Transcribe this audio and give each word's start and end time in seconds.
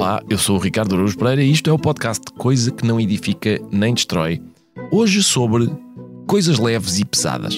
Olá, 0.00 0.22
eu 0.30 0.38
sou 0.38 0.56
o 0.56 0.58
Ricardo 0.58 0.94
Araújo 0.94 1.18
Pereira 1.18 1.42
e 1.42 1.52
isto 1.52 1.68
é 1.68 1.72
o 1.74 1.78
podcast 1.78 2.24
Coisa 2.38 2.70
que 2.70 2.86
não 2.86 2.98
edifica 2.98 3.60
nem 3.70 3.92
destrói. 3.92 4.40
Hoje 4.90 5.22
sobre 5.22 5.70
coisas 6.26 6.58
leves 6.58 6.98
e 6.98 7.04
pesadas. 7.04 7.54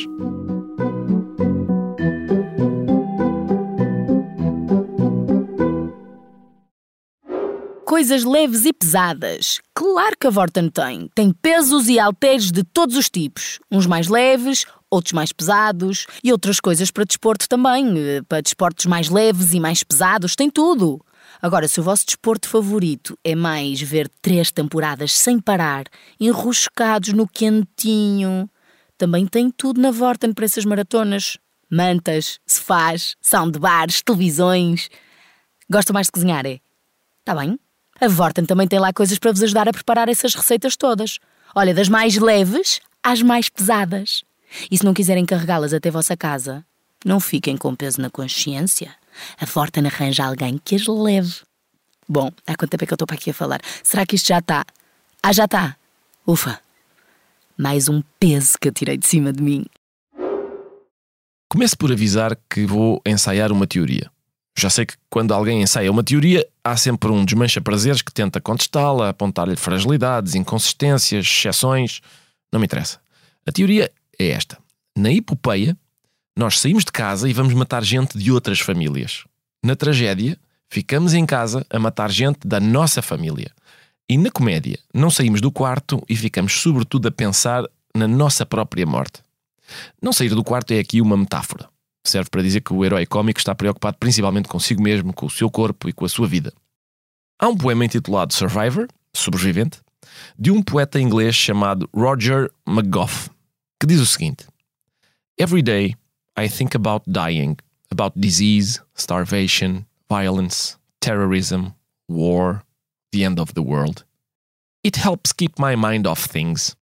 Coisas 7.85 8.25
leves 8.25 8.65
e 8.65 8.73
pesadas. 8.73 9.61
Claro 9.73 10.17
que 10.19 10.27
a 10.27 10.31
Vorten 10.31 10.69
tem. 10.69 11.09
Tem 11.15 11.33
pesos 11.33 11.89
e 11.89 12.01
halteres 12.01 12.51
de 12.51 12.65
todos 12.65 12.97
os 12.97 13.09
tipos. 13.09 13.61
Uns 13.71 13.87
mais 13.87 14.09
leves, 14.09 14.67
outros 14.91 15.13
mais 15.13 15.31
pesados 15.33 16.07
e 16.25 16.33
outras 16.33 16.59
coisas 16.59 16.91
para 16.91 17.05
desporto 17.05 17.49
também. 17.49 17.97
eh, 17.97 18.23
Para 18.29 18.41
desportos 18.41 18.87
mais 18.87 19.09
leves 19.09 19.55
e 19.55 19.61
mais 19.61 19.85
pesados, 19.85 20.35
tem 20.35 20.51
tudo. 20.51 21.01
Agora, 21.43 21.67
se 21.67 21.81
o 21.81 21.83
vosso 21.83 22.07
desporto 22.07 22.49
favorito 22.49 23.19
é 23.25 23.35
mais 23.35 23.83
ver 23.83 24.09
três 24.23 24.53
temporadas 24.53 25.19
sem 25.19 25.41
parar, 25.41 25.87
enroscados 26.21 27.13
no 27.13 27.27
quentinho, 27.27 28.49
também 28.97 29.27
tem 29.27 29.51
tudo 29.51 29.81
na 29.81 29.91
Vorten 29.91 30.33
para 30.33 30.45
essas 30.45 30.65
maratonas. 30.65 31.37
Mantas, 31.69 32.39
sofás, 32.47 33.17
soundbars, 33.21 34.03
televisões. 34.03 34.89
Gosta 35.69 35.93
mais 35.93 36.07
de 36.07 36.13
cozinhar, 36.13 36.47
é? 36.47 36.61
Tá 37.25 37.35
bem? 37.35 37.59
A 38.01 38.07
Vorten 38.07 38.45
também 38.45 38.69
tem 38.69 38.79
lá 38.79 38.93
coisas 38.93 39.19
para 39.19 39.33
vos 39.33 39.43
ajudar 39.43 39.69
a 39.69 39.73
preparar 39.73 40.09
essas 40.09 40.37
receitas 40.37 40.77
todas. 40.77 41.19
Olha, 41.57 41.75
das 41.75 41.89
mais 41.89 42.17
leves 42.17 42.81
às 43.03 43.21
mais 43.21 43.49
pesadas. 43.49 44.23
E 44.71 44.79
se 44.79 44.85
não 44.85 44.95
quiserem 44.95 45.27
carregá-las 45.27 45.75
até 45.75 45.91
vossa 45.91 46.17
casa, 46.17 46.65
não 47.05 47.19
fiquem 47.19 47.57
com 47.57 47.75
peso 47.75 48.01
na 48.01 48.11
consciência. 48.11 48.95
A 49.41 49.47
Vorten 49.47 49.87
arranja 49.87 50.25
alguém 50.25 50.61
que 50.65 50.75
as 50.75 50.87
leve. 50.87 51.41
Bom, 52.09 52.31
há 52.47 52.57
quanto 52.57 52.71
tempo 52.71 52.85
é 52.85 52.87
que 52.87 52.93
eu 52.93 52.97
estou 52.97 53.07
para 53.07 53.17
aqui 53.17 53.31
a 53.31 53.35
falar? 53.35 53.61
Será 53.83 54.05
que 54.05 54.17
isto 54.17 54.29
já 54.29 54.39
está? 54.39 54.65
Ah, 55.23 55.33
já 55.33 55.45
está. 55.45 55.77
Ufa. 56.27 56.61
Mais 57.57 57.89
um 57.89 58.03
peso 58.19 58.59
que 58.61 58.69
eu 58.69 58.73
tirei 58.73 58.97
de 58.97 59.07
cima 59.07 59.33
de 59.33 59.43
mim. 59.43 59.65
Começo 61.49 61.77
por 61.77 61.93
avisar 61.93 62.37
que 62.49 62.65
vou 62.65 63.01
ensaiar 63.07 63.53
uma 63.53 63.67
teoria. 63.67 64.11
Já 64.57 64.69
sei 64.69 64.87
que 64.87 64.95
quando 65.09 65.33
alguém 65.33 65.63
ensaia 65.63 65.91
uma 65.91 66.03
teoria, 66.03 66.47
há 66.63 66.77
sempre 66.77 67.11
um 67.11 67.25
desmancha-prazeres 67.25 68.03
que 68.03 68.13
tenta 68.13 68.41
contestá-la, 68.41 69.09
apontar-lhe 69.09 69.57
fragilidades, 69.57 70.35
inconsistências, 70.35 71.25
exceções. 71.27 72.01
Não 72.53 72.61
me 72.61 72.67
interessa. 72.67 73.01
A 73.47 73.53
teoria 73.53 73.91
é 74.19 74.29
esta. 74.29 74.59
Na 74.97 75.11
epopeia, 75.11 75.77
nós 76.37 76.59
saímos 76.61 76.85
de 76.85 76.93
casa 76.93 77.29
e 77.29 77.33
vamos 77.33 77.53
matar 77.53 77.85
gente 77.85 78.17
de 78.17 78.33
outras 78.33 78.61
famílias. 78.61 79.25
Na 79.65 79.77
tragédia, 79.77 80.39
ficamos 80.71 81.15
em 81.15 81.27
casa 81.27 81.67
a 81.69 81.79
matar 81.79 82.11
gente 82.11 82.47
da 82.47 82.59
nossa 82.59 83.03
família. 83.03 83.51
E 84.09 84.17
na 84.17 84.31
comédia, 84.31 84.79
não 84.93 85.11
saímos 85.11 85.41
do 85.41 85.53
quarto 85.53 86.03
e 86.09 86.17
ficamos 86.17 86.55
sobretudo 86.61 87.09
a 87.09 87.13
pensar 87.13 87.65
na 87.95 88.09
nossa 88.09 88.47
própria 88.47 88.87
morte. 88.87 89.23
Não 90.01 90.13
sair 90.13 90.31
do 90.31 90.43
quarto 90.43 90.73
é 90.73 90.79
aqui 90.79 91.01
uma 91.01 91.17
metáfora. 91.17 91.69
Serve 92.05 92.29
para 92.31 92.43
dizer 92.43 92.63
que 92.63 92.73
o 92.73 92.85
herói 92.85 93.07
cómico 93.07 93.39
está 93.39 93.55
preocupado 93.55 93.97
principalmente 93.99 94.49
consigo 94.49 94.83
mesmo, 94.83 95.13
com 95.13 95.27
o 95.27 95.31
seu 95.31 95.51
corpo 95.51 95.89
e 95.89 95.93
com 95.93 96.05
a 96.05 96.09
sua 96.09 96.27
vida. 96.27 96.53
Há 97.39 97.49
um 97.49 97.57
poema 97.57 97.85
intitulado 97.85 98.33
Survivor, 98.33 98.89
Sobrevivente, 99.15 99.81
de 100.39 100.51
um 100.51 100.63
poeta 100.63 101.01
inglês 101.01 101.35
chamado 101.35 101.89
Roger 101.95 102.51
McGough, 102.67 103.31
que 103.81 103.87
diz 103.87 104.01
o 104.01 104.07
seguinte: 104.07 104.47
Every 105.39 105.63
day 105.63 105.95
I 106.37 106.49
think 106.49 106.75
about 106.75 107.05
dying, 107.07 107.57
about 107.91 108.19
disease, 108.19 108.81
starvation, 108.95 109.87
violence, 110.09 110.77
terrorism, 111.01 111.75
war, 112.09 112.63
the 113.13 113.25
end 113.25 113.39
of 113.39 113.55
the 113.55 113.63
world. 113.63 114.05
It 114.83 114.97
helps 114.97 115.33
keep 115.33 115.59
my 115.59 115.77
mind 115.77 116.07
off 116.07 116.29
things. 116.29 116.77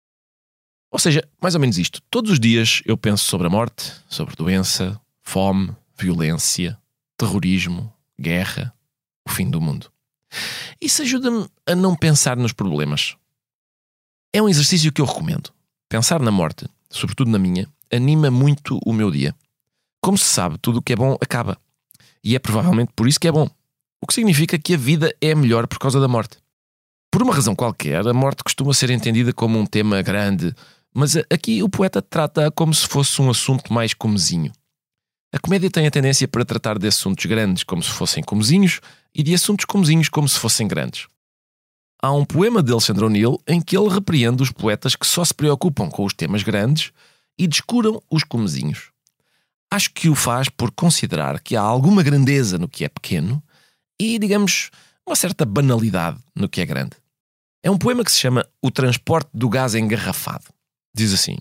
Ou 0.91 0.99
seja, 0.99 1.27
mais 1.41 1.55
ou 1.55 1.61
menos 1.61 1.77
isto. 1.77 2.01
Todos 2.09 2.31
os 2.31 2.39
dias 2.39 2.81
eu 2.85 2.97
penso 2.97 3.25
sobre 3.25 3.47
a 3.47 3.49
morte, 3.49 3.93
sobre 4.07 4.35
doença, 4.35 4.99
fome, 5.21 5.75
violência, 5.97 6.79
terrorismo, 7.17 7.93
guerra, 8.19 8.73
o 9.27 9.29
fim 9.29 9.49
do 9.49 9.61
mundo. 9.61 9.91
Isso 10.81 11.01
ajuda-me 11.01 11.47
a 11.65 11.75
não 11.75 11.95
pensar 11.95 12.37
nos 12.37 12.53
problemas. 12.53 13.15
É 14.33 14.41
um 14.41 14.49
exercício 14.49 14.91
que 14.91 15.01
eu 15.01 15.05
recomendo. 15.05 15.51
Pensar 15.87 16.19
na 16.19 16.31
morte, 16.31 16.67
sobretudo 16.89 17.31
na 17.31 17.39
minha, 17.39 17.67
anima 17.91 18.29
muito 18.31 18.79
o 18.85 18.93
meu 18.93 19.11
dia. 19.11 19.35
Como 20.01 20.17
se 20.17 20.25
sabe, 20.25 20.57
tudo 20.59 20.79
o 20.79 20.81
que 20.81 20.93
é 20.93 20.95
bom 20.95 21.15
acaba. 21.21 21.57
E 22.23 22.35
é 22.35 22.39
provavelmente 22.39 22.91
por 22.95 23.07
isso 23.07 23.19
que 23.19 23.27
é 23.27 23.31
bom. 23.31 23.49
O 24.01 24.07
que 24.07 24.13
significa 24.13 24.57
que 24.57 24.73
a 24.73 24.77
vida 24.77 25.13
é 25.21 25.35
melhor 25.35 25.67
por 25.67 25.79
causa 25.79 25.99
da 25.99 26.07
morte. 26.07 26.37
Por 27.11 27.23
uma 27.23 27.33
razão 27.33 27.55
qualquer, 27.55 28.07
a 28.07 28.13
morte 28.13 28.43
costuma 28.43 28.73
ser 28.73 28.89
entendida 28.91 29.33
como 29.33 29.57
um 29.57 29.65
tema 29.65 30.01
grande, 30.01 30.53
mas 30.93 31.15
aqui 31.29 31.61
o 31.63 31.69
poeta 31.69 32.01
trata 32.01 32.51
como 32.51 32.73
se 32.73 32.87
fosse 32.87 33.21
um 33.21 33.29
assunto 33.29 33.73
mais 33.73 33.93
comezinho. 33.93 34.51
A 35.33 35.39
comédia 35.39 35.69
tem 35.69 35.85
a 35.85 35.91
tendência 35.91 36.27
para 36.27 36.45
tratar 36.45 36.79
de 36.79 36.87
assuntos 36.87 37.25
grandes 37.25 37.63
como 37.63 37.83
se 37.83 37.89
fossem 37.89 38.23
comezinhos 38.23 38.79
e 39.13 39.21
de 39.21 39.33
assuntos 39.33 39.65
comezinhos 39.65 40.09
como 40.09 40.27
se 40.27 40.39
fossem 40.39 40.67
grandes. 40.67 41.07
Há 42.01 42.11
um 42.13 42.23
poema 42.23 42.63
de 42.63 42.71
Alexandre 42.71 43.03
O'Neill 43.03 43.41
em 43.47 43.61
que 43.61 43.77
ele 43.77 43.89
repreende 43.89 44.41
os 44.41 44.51
poetas 44.51 44.95
que 44.95 45.05
só 45.05 45.23
se 45.23 45.33
preocupam 45.33 45.89
com 45.89 46.05
os 46.05 46.13
temas 46.13 46.43
grandes 46.43 46.91
e 47.39 47.47
descuram 47.47 48.03
os 48.11 48.23
comezinhos. 48.25 48.91
Acho 49.71 49.91
que 49.93 50.09
o 50.09 50.15
faz 50.15 50.49
por 50.49 50.71
considerar 50.71 51.39
que 51.39 51.55
há 51.55 51.61
alguma 51.61 52.03
grandeza 52.03 52.57
no 52.57 52.67
que 52.67 52.83
é 52.83 52.89
pequeno 52.89 53.41
e, 53.97 54.19
digamos, 54.19 54.69
uma 55.07 55.15
certa 55.15 55.45
banalidade 55.45 56.19
no 56.35 56.49
que 56.49 56.59
é 56.59 56.65
grande. 56.65 56.97
É 57.63 57.71
um 57.71 57.77
poema 57.77 58.03
que 58.03 58.11
se 58.11 58.19
chama 58.19 58.45
O 58.61 58.69
Transporte 58.69 59.29
do 59.33 59.47
Gás 59.47 59.75
Engarrafado. 59.75 60.45
Diz 60.93 61.13
assim: 61.13 61.37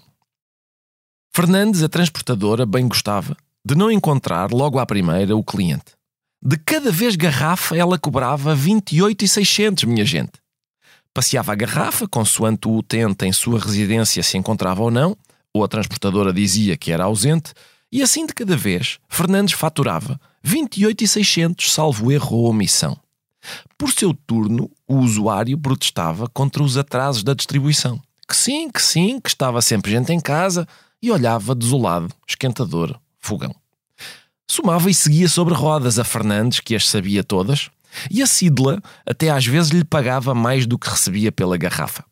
Fernandes, 1.35 1.83
a 1.83 1.89
transportadora, 1.89 2.65
bem 2.65 2.87
gostava 2.87 3.37
de 3.65 3.75
não 3.75 3.91
encontrar 3.91 4.53
logo 4.53 4.79
à 4.79 4.87
primeira 4.87 5.37
o 5.37 5.43
cliente. 5.43 5.97
De 6.43 6.57
cada 6.57 6.93
vez 6.93 7.17
garrafa 7.17 7.77
ela 7.77 7.99
cobrava 7.99 8.55
28,600, 8.55 9.85
minha 9.85 10.05
gente. 10.05 10.33
Passeava 11.13 11.53
a 11.53 11.57
garrafa, 11.57 12.07
consoante 12.07 12.69
o 12.69 12.77
utente 12.77 13.27
em 13.27 13.33
sua 13.33 13.59
residência 13.59 14.23
se 14.23 14.39
encontrava 14.39 14.83
ou 14.83 14.91
não, 14.91 15.17
ou 15.55 15.65
a 15.65 15.69
transportadora 15.69 16.33
dizia 16.33 16.77
que 16.77 16.93
era 16.93 17.05
ausente, 17.05 17.53
e 17.91 18.03
assim 18.03 18.27
de 18.27 18.35
cada 18.35 18.57
vez, 18.57 18.99
Fernandes 19.09 19.55
faturava 19.55 20.21
28,600, 20.43 21.73
salvo 21.73 22.13
erro 22.13 22.37
ou 22.37 22.51
omissão. 22.51 22.99
Por 23.77 23.91
seu 23.93 24.13
turno, 24.13 24.71
o 24.87 24.97
usuário 24.97 25.57
protestava 25.57 26.29
contra 26.29 26.63
os 26.63 26.77
atrasos 26.77 27.23
da 27.23 27.35
distribuição. 27.35 28.01
Que 28.29 28.37
sim, 28.37 28.71
que 28.71 28.83
sim, 28.83 29.21
que 29.21 29.29
estava 29.29 29.63
sempre 29.63 29.91
gente 29.91 30.13
em 30.13 30.21
casa 30.21 30.67
e 31.03 31.11
olhava 31.11 31.55
desolado, 31.55 32.13
esquentador, 32.27 32.99
fogão. 33.19 33.55
Somava 34.51 34.91
e 34.91 34.95
seguia 34.95 35.29
sobre 35.29 35.55
rodas 35.55 35.99
a 35.99 36.05
Fernandes, 36.05 36.61
que 36.61 36.75
as 36.75 36.89
sabia 36.89 37.23
todas, 37.23 37.71
e 38.11 38.23
a 38.23 38.27
Sidla 38.27 38.83
até 39.07 39.31
às 39.31 39.47
vezes 39.47 39.71
lhe 39.71 39.85
pagava 39.85 40.35
mais 40.35 40.67
do 40.67 40.79
que 40.79 40.89
recebia 40.89 41.33
pela 41.33 41.57
garrafa. 41.57 42.05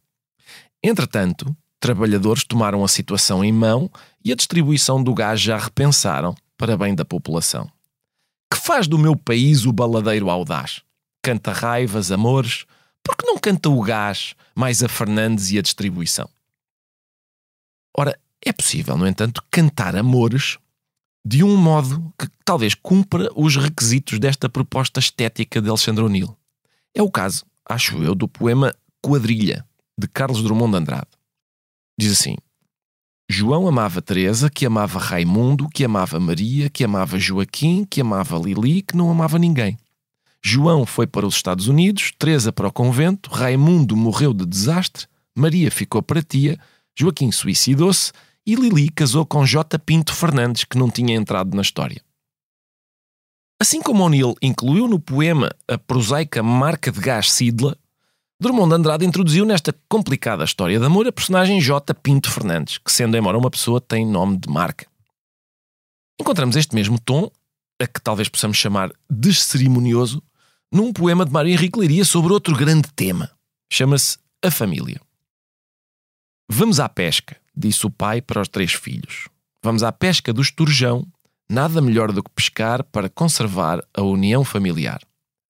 Entretanto, 0.82 1.54
trabalhadores 1.86 2.42
tomaram 2.42 2.82
a 2.82 2.88
situação 2.88 3.44
em 3.44 3.52
mão 3.52 3.88
e 4.24 4.32
a 4.32 4.34
distribuição 4.34 5.00
do 5.00 5.14
gás 5.14 5.40
já 5.40 5.56
repensaram 5.56 6.34
para 6.58 6.76
bem 6.76 6.96
da 6.96 7.04
população. 7.04 7.70
Que 8.52 8.58
faz 8.58 8.88
do 8.88 8.98
meu 8.98 9.14
país 9.14 9.64
o 9.64 9.72
baladeiro 9.72 10.28
audaz? 10.28 10.82
Canta 11.22 11.52
raivas, 11.52 12.10
amores, 12.10 12.64
porque 13.04 13.24
não 13.24 13.38
canta 13.38 13.68
o 13.68 13.80
gás, 13.80 14.34
mais 14.52 14.82
a 14.82 14.88
Fernandes 14.88 15.52
e 15.52 15.58
a 15.60 15.62
distribuição? 15.62 16.28
Ora, 17.96 18.18
é 18.44 18.52
possível, 18.52 18.98
no 18.98 19.06
entanto, 19.06 19.40
cantar 19.48 19.94
amores 19.94 20.58
de 21.24 21.44
um 21.44 21.56
modo 21.56 22.12
que 22.18 22.28
talvez 22.44 22.74
cumpra 22.74 23.30
os 23.36 23.54
requisitos 23.54 24.18
desta 24.18 24.48
proposta 24.48 24.98
estética 24.98 25.62
de 25.62 25.68
Alexandre 25.68 26.02
O'Neill. 26.02 26.36
É 26.92 27.00
o 27.00 27.10
caso, 27.10 27.44
acho 27.64 28.02
eu, 28.02 28.12
do 28.12 28.26
poema 28.26 28.74
Quadrilha, 29.00 29.64
de 29.96 30.08
Carlos 30.08 30.42
Drummond 30.42 30.72
de 30.72 30.78
Andrade. 30.78 31.15
Diz 31.98 32.12
assim: 32.12 32.36
João 33.28 33.66
amava 33.66 34.00
Teresa, 34.00 34.48
que 34.48 34.64
amava 34.64 34.98
Raimundo, 34.98 35.68
que 35.68 35.84
amava 35.84 36.20
Maria, 36.20 36.70
que 36.70 36.84
amava 36.84 37.18
Joaquim, 37.18 37.84
que 37.84 38.00
amava 38.00 38.38
Lili, 38.38 38.82
que 38.82 38.96
não 38.96 39.10
amava 39.10 39.38
ninguém. 39.38 39.76
João 40.44 40.86
foi 40.86 41.08
para 41.08 41.26
os 41.26 41.34
Estados 41.34 41.66
Unidos, 41.66 42.12
Teresa 42.16 42.52
para 42.52 42.68
o 42.68 42.72
convento, 42.72 43.30
Raimundo 43.30 43.96
morreu 43.96 44.32
de 44.32 44.46
desastre, 44.46 45.06
Maria 45.34 45.70
ficou 45.72 46.00
para 46.00 46.22
tia, 46.22 46.56
Joaquim 46.96 47.32
suicidou-se 47.32 48.12
e 48.46 48.54
Lili 48.54 48.88
casou 48.88 49.26
com 49.26 49.44
J. 49.44 49.76
Pinto 49.78 50.14
Fernandes, 50.14 50.62
que 50.62 50.78
não 50.78 50.88
tinha 50.88 51.16
entrado 51.16 51.56
na 51.56 51.62
história. 51.62 52.00
Assim 53.60 53.82
como 53.82 54.04
O'Neill 54.04 54.36
incluiu 54.40 54.86
no 54.86 55.00
poema 55.00 55.50
a 55.66 55.76
prosaica 55.76 56.42
marca 56.42 56.92
de 56.92 57.00
gás 57.00 57.32
Sidla, 57.32 57.76
Drummond 58.38 58.68
de 58.68 58.74
Andrade 58.74 59.06
introduziu 59.06 59.46
nesta 59.46 59.74
complicada 59.88 60.44
história 60.44 60.78
de 60.78 60.84
amor 60.84 61.06
a 61.06 61.12
personagem 61.12 61.58
J. 61.58 61.94
Pinto 61.94 62.30
Fernandes, 62.30 62.76
que, 62.76 62.92
sendo 62.92 63.16
embora 63.16 63.38
uma 63.38 63.50
pessoa, 63.50 63.80
tem 63.80 64.06
nome 64.06 64.36
de 64.36 64.46
marca. 64.46 64.86
Encontramos 66.20 66.54
este 66.54 66.74
mesmo 66.74 67.00
tom, 67.00 67.30
a 67.80 67.86
que 67.86 67.98
talvez 67.98 68.28
possamos 68.28 68.58
chamar 68.58 68.92
descerimonioso, 69.08 70.22
num 70.70 70.92
poema 70.92 71.24
de 71.24 71.32
Mário 71.32 71.50
Henrique 71.50 71.78
Leiria 71.78 72.04
sobre 72.04 72.30
outro 72.30 72.54
grande 72.54 72.92
tema. 72.94 73.30
Chama-se 73.72 74.18
A 74.44 74.50
Família. 74.50 75.00
Vamos 76.46 76.78
à 76.78 76.90
pesca, 76.90 77.38
disse 77.56 77.86
o 77.86 77.90
pai 77.90 78.20
para 78.20 78.42
os 78.42 78.48
três 78.48 78.74
filhos. 78.74 79.28
Vamos 79.62 79.82
à 79.82 79.90
pesca 79.90 80.30
do 80.30 80.42
esturjão, 80.42 81.06
nada 81.48 81.80
melhor 81.80 82.12
do 82.12 82.22
que 82.22 82.30
pescar 82.30 82.84
para 82.84 83.08
conservar 83.08 83.82
a 83.94 84.02
união 84.02 84.44
familiar. 84.44 85.00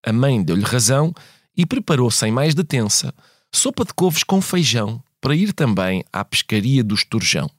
A 0.04 0.12
mãe 0.12 0.40
deu-lhe 0.40 0.62
razão 0.62 1.12
e 1.56 1.64
preparou 1.64 2.10
sem 2.10 2.30
mais 2.30 2.54
detença 2.54 3.14
sopa 3.52 3.84
de 3.84 3.94
couves 3.94 4.22
com 4.22 4.40
feijão 4.40 5.02
para 5.20 5.34
ir 5.34 5.52
também 5.52 6.04
à 6.12 6.24
pescaria 6.24 6.84
do 6.84 6.94
esturjão. 6.94 7.50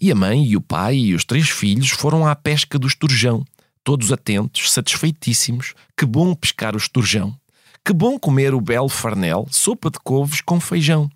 E 0.00 0.10
a 0.10 0.14
mãe 0.14 0.44
e 0.44 0.56
o 0.56 0.60
pai 0.60 0.96
e 0.96 1.14
os 1.14 1.24
três 1.24 1.48
filhos 1.48 1.90
foram 1.90 2.26
à 2.26 2.34
pesca 2.34 2.78
do 2.78 2.86
esturjão, 2.86 3.44
todos 3.84 4.10
atentos, 4.10 4.72
satisfeitíssimos. 4.72 5.74
Que 5.96 6.06
bom 6.06 6.34
pescar 6.34 6.74
o 6.74 6.78
esturjão! 6.78 7.36
Que 7.84 7.92
bom 7.92 8.18
comer 8.18 8.54
o 8.54 8.60
belo 8.60 8.88
farnel, 8.88 9.46
sopa 9.50 9.90
de 9.90 9.98
couves 10.00 10.40
com 10.40 10.58
feijão! 10.58 11.10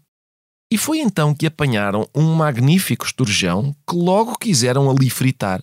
E 0.70 0.78
foi 0.78 1.00
então 1.00 1.34
que 1.34 1.46
apanharam 1.46 2.08
um 2.14 2.34
magnífico 2.34 3.04
esturjão 3.04 3.74
que 3.86 3.94
logo 3.94 4.38
quiseram 4.38 4.90
ali 4.90 5.10
fritar. 5.10 5.62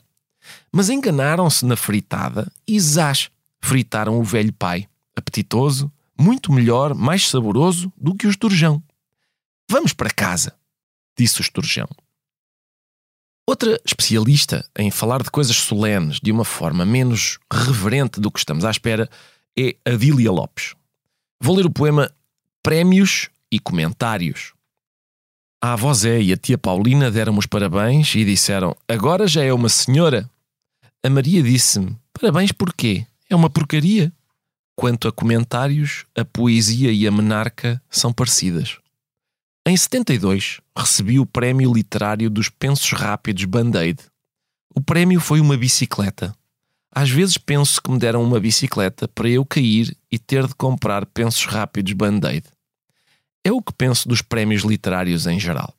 Mas 0.71 0.89
enganaram-se 0.89 1.65
na 1.65 1.75
fritada 1.75 2.51
e 2.67 2.79
zás, 2.79 3.29
fritaram 3.61 4.19
o 4.19 4.23
velho 4.23 4.53
pai, 4.53 4.87
apetitoso, 5.15 5.91
muito 6.19 6.51
melhor, 6.51 6.93
mais 6.93 7.27
saboroso 7.27 7.91
do 7.95 8.13
que 8.13 8.27
o 8.27 8.29
esturjão. 8.29 8.83
Vamos 9.69 9.93
para 9.93 10.09
casa, 10.09 10.53
disse 11.17 11.39
o 11.39 11.41
esturjão. 11.41 11.87
Outra 13.47 13.79
especialista 13.83 14.63
em 14.77 14.91
falar 14.91 15.23
de 15.23 15.31
coisas 15.31 15.55
solenes 15.55 16.19
de 16.19 16.31
uma 16.31 16.45
forma 16.45 16.85
menos 16.85 17.39
reverente 17.51 18.19
do 18.19 18.29
que 18.29 18.37
estamos 18.37 18.63
à 18.65 18.69
espera 18.69 19.09
é 19.57 19.75
Adília 19.85 20.31
Lopes. 20.31 20.75
Vou 21.41 21.55
ler 21.55 21.65
o 21.65 21.71
poema 21.71 22.11
Prémios 22.61 23.29
e 23.51 23.59
Comentários. 23.59 24.53
A 25.61 25.73
avó 25.73 25.93
Zé 25.93 26.21
e 26.21 26.31
a 26.31 26.37
tia 26.37 26.57
Paulina 26.57 27.09
deram-me 27.09 27.39
os 27.39 27.45
parabéns 27.45 28.13
e 28.13 28.23
disseram: 28.23 28.75
Agora 28.87 29.27
já 29.27 29.43
é 29.43 29.51
uma 29.51 29.67
senhora. 29.67 30.29
A 31.03 31.09
Maria 31.09 31.41
disse-me: 31.41 31.97
Parabéns 32.13 32.51
porquê? 32.51 33.05
É 33.29 33.35
uma 33.35 33.49
porcaria. 33.49 34.13
Quanto 34.79 35.09
a 35.09 35.11
comentários, 35.11 36.05
a 36.15 36.23
poesia 36.23 36.89
e 36.89 37.05
a 37.05 37.11
menarca 37.11 37.83
são 37.89 38.13
parecidas. 38.13 38.77
Em 39.67 39.75
72, 39.75 40.61
recebi 40.73 41.19
o 41.19 41.25
Prémio 41.25 41.73
Literário 41.73 42.29
dos 42.29 42.47
Pensos 42.47 42.93
Rápidos 42.93 43.43
Band-Aid. 43.43 43.99
O 44.73 44.79
prémio 44.79 45.19
foi 45.19 45.41
uma 45.41 45.57
bicicleta. 45.57 46.33
Às 46.95 47.09
vezes 47.09 47.37
penso 47.37 47.81
que 47.81 47.91
me 47.91 47.99
deram 47.99 48.23
uma 48.23 48.39
bicicleta 48.39 49.05
para 49.05 49.27
eu 49.27 49.45
cair 49.45 49.93
e 50.09 50.17
ter 50.17 50.47
de 50.47 50.55
comprar 50.55 51.05
pensos 51.07 51.43
rápidos 51.43 51.91
Band-Aid. 51.91 52.45
É 53.43 53.51
o 53.51 53.61
que 53.61 53.73
penso 53.73 54.07
dos 54.07 54.21
prémios 54.21 54.61
literários 54.63 55.27
em 55.27 55.37
geral. 55.37 55.75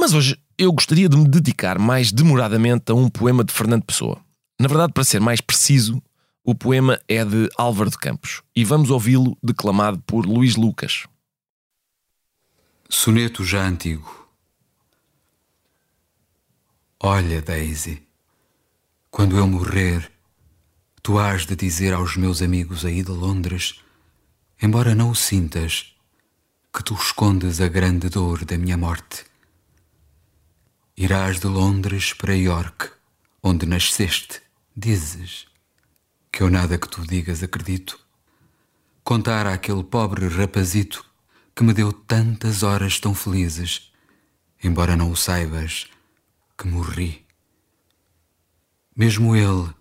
Mas 0.00 0.14
hoje 0.14 0.40
eu 0.56 0.72
gostaria 0.72 1.10
de 1.10 1.18
me 1.18 1.28
dedicar 1.28 1.78
mais 1.78 2.10
demoradamente 2.10 2.90
a 2.90 2.94
um 2.94 3.10
poema 3.10 3.44
de 3.44 3.52
Fernando 3.52 3.84
Pessoa. 3.84 4.24
Na 4.58 4.68
verdade, 4.68 4.94
para 4.94 5.04
ser 5.04 5.20
mais 5.20 5.42
preciso, 5.42 6.02
o 6.44 6.54
poema 6.54 7.00
é 7.08 7.24
de 7.24 7.48
Álvaro 7.56 7.88
de 7.88 7.96
Campos 7.96 8.42
e 8.54 8.64
vamos 8.64 8.90
ouvi-lo 8.90 9.36
declamado 9.42 9.98
por 10.06 10.26
Luís 10.26 10.56
Lucas. 10.56 11.06
Soneto 12.86 13.42
já 13.42 13.66
antigo. 13.66 14.28
Olha, 17.00 17.40
Daisy, 17.40 18.06
quando 19.10 19.38
eu 19.38 19.46
morrer, 19.46 20.12
tu 21.02 21.18
hás 21.18 21.46
de 21.46 21.56
dizer 21.56 21.94
aos 21.94 22.14
meus 22.16 22.42
amigos 22.42 22.84
aí 22.84 23.02
de 23.02 23.10
Londres, 23.10 23.80
embora 24.60 24.94
não 24.94 25.10
o 25.10 25.14
sintas, 25.14 25.94
que 26.72 26.84
tu 26.84 26.92
escondes 26.94 27.60
a 27.60 27.68
grande 27.68 28.10
dor 28.10 28.44
da 28.44 28.58
minha 28.58 28.76
morte. 28.76 29.24
Irás 30.94 31.40
de 31.40 31.46
Londres 31.46 32.12
para 32.12 32.36
York, 32.36 32.90
onde 33.42 33.64
nasceste, 33.64 34.42
dizes 34.76 35.46
que 36.34 36.42
eu 36.42 36.50
nada 36.50 36.76
que 36.76 36.88
tu 36.88 37.06
digas 37.06 37.44
acredito. 37.44 37.96
Contar 39.04 39.46
àquele 39.46 39.84
pobre 39.84 40.26
rapazito 40.26 41.08
que 41.54 41.62
me 41.62 41.72
deu 41.72 41.92
tantas 41.92 42.64
horas 42.64 42.98
tão 42.98 43.14
felizes, 43.14 43.92
embora 44.60 44.96
não 44.96 45.12
o 45.12 45.16
saibas, 45.16 45.86
que 46.58 46.66
morri. 46.66 47.24
Mesmo 48.96 49.36
ele, 49.36 49.72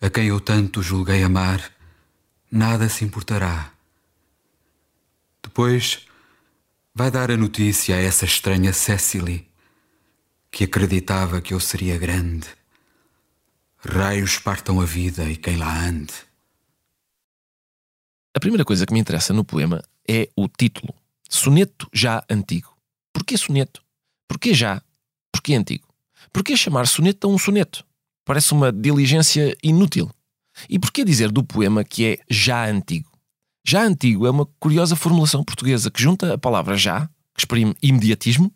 a 0.00 0.10
quem 0.10 0.26
eu 0.26 0.40
tanto 0.40 0.82
julguei 0.82 1.22
amar, 1.22 1.72
nada 2.50 2.88
se 2.88 3.04
importará. 3.04 3.72
Depois 5.40 6.08
vai 6.92 7.08
dar 7.08 7.30
a 7.30 7.36
notícia 7.36 7.94
a 7.94 8.00
essa 8.00 8.24
estranha 8.24 8.72
Cecily, 8.72 9.48
que 10.50 10.64
acreditava 10.64 11.40
que 11.40 11.54
eu 11.54 11.60
seria 11.60 11.96
grande. 11.96 12.48
Raios 13.84 14.38
partam 14.38 14.80
a 14.80 14.84
vida 14.84 15.24
e 15.28 15.36
quem 15.36 15.56
lá 15.56 15.84
ande. 15.84 16.12
A 18.32 18.38
primeira 18.38 18.64
coisa 18.64 18.86
que 18.86 18.92
me 18.92 19.00
interessa 19.00 19.32
no 19.32 19.44
poema 19.44 19.82
é 20.08 20.28
o 20.36 20.46
título. 20.46 20.94
Soneto 21.28 21.88
já 21.92 22.22
antigo. 22.30 22.76
Porquê 23.12 23.36
soneto? 23.36 23.82
Porquê 24.28 24.54
já? 24.54 24.80
Porquê 25.32 25.54
antigo? 25.54 25.88
Porquê 26.32 26.56
chamar 26.56 26.86
soneto 26.86 27.26
a 27.26 27.30
um 27.30 27.36
soneto? 27.36 27.84
Parece 28.24 28.52
uma 28.52 28.70
diligência 28.70 29.56
inútil. 29.64 30.08
E 30.68 30.78
porquê 30.78 31.04
dizer 31.04 31.32
do 31.32 31.42
poema 31.42 31.82
que 31.82 32.06
é 32.06 32.18
já 32.30 32.64
antigo? 32.64 33.10
Já 33.66 33.82
antigo 33.82 34.28
é 34.28 34.30
uma 34.30 34.46
curiosa 34.60 34.94
formulação 34.94 35.42
portuguesa 35.42 35.90
que 35.90 36.00
junta 36.00 36.34
a 36.34 36.38
palavra 36.38 36.76
já, 36.76 37.08
que 37.34 37.40
exprime 37.40 37.74
imediatismo, 37.82 38.54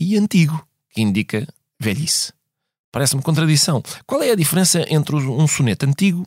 e 0.00 0.16
antigo, 0.16 0.66
que 0.88 1.02
indica 1.02 1.46
velhice. 1.78 2.32
Parece-me 2.92 3.22
contradição. 3.22 3.82
Qual 4.06 4.22
é 4.22 4.30
a 4.30 4.36
diferença 4.36 4.84
entre 4.86 5.16
um 5.16 5.48
soneto 5.48 5.86
antigo 5.86 6.26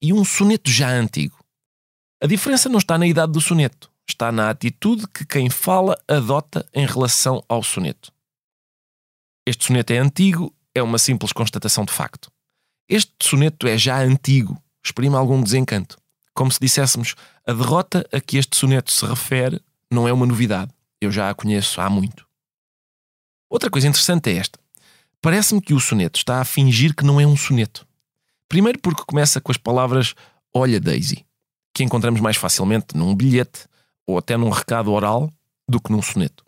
e 0.00 0.14
um 0.14 0.24
soneto 0.24 0.70
já 0.70 0.88
antigo? 0.88 1.38
A 2.22 2.26
diferença 2.26 2.70
não 2.70 2.78
está 2.78 2.96
na 2.96 3.06
idade 3.06 3.32
do 3.32 3.40
soneto, 3.40 3.92
está 4.08 4.32
na 4.32 4.48
atitude 4.48 5.06
que 5.08 5.26
quem 5.26 5.50
fala 5.50 5.94
adota 6.08 6.66
em 6.72 6.86
relação 6.86 7.44
ao 7.46 7.62
soneto. 7.62 8.10
Este 9.46 9.66
soneto 9.66 9.92
é 9.92 9.98
antigo, 9.98 10.52
é 10.74 10.82
uma 10.82 10.98
simples 10.98 11.32
constatação 11.32 11.84
de 11.84 11.92
facto. 11.92 12.32
Este 12.88 13.12
soneto 13.22 13.66
é 13.68 13.76
já 13.76 13.98
antigo, 13.98 14.60
exprime 14.82 15.14
algum 15.16 15.42
desencanto. 15.42 15.98
Como 16.34 16.50
se 16.50 16.58
disséssemos, 16.58 17.14
a 17.46 17.52
derrota 17.52 18.08
a 18.10 18.20
que 18.20 18.38
este 18.38 18.56
soneto 18.56 18.90
se 18.90 19.04
refere 19.04 19.60
não 19.90 20.08
é 20.08 20.12
uma 20.12 20.26
novidade, 20.26 20.72
eu 21.00 21.12
já 21.12 21.28
a 21.28 21.34
conheço 21.34 21.80
há 21.80 21.90
muito. 21.90 22.26
Outra 23.50 23.70
coisa 23.70 23.86
interessante 23.86 24.30
é 24.30 24.36
esta. 24.36 24.58
Parece-me 25.20 25.60
que 25.60 25.74
o 25.74 25.80
soneto 25.80 26.18
está 26.18 26.40
a 26.40 26.44
fingir 26.44 26.94
que 26.94 27.04
não 27.04 27.20
é 27.20 27.26
um 27.26 27.36
soneto. 27.36 27.86
Primeiro 28.48 28.78
porque 28.78 29.02
começa 29.06 29.40
com 29.40 29.50
as 29.50 29.58
palavras 29.58 30.14
Olha 30.54 30.80
Daisy 30.80 31.26
que 31.76 31.84
encontramos 31.84 32.22
mais 32.22 32.38
facilmente 32.38 32.96
num 32.96 33.14
bilhete 33.14 33.66
ou 34.06 34.16
até 34.16 34.34
num 34.34 34.48
recado 34.48 34.90
oral 34.90 35.30
do 35.68 35.78
que 35.78 35.92
num 35.92 36.00
soneto. 36.00 36.42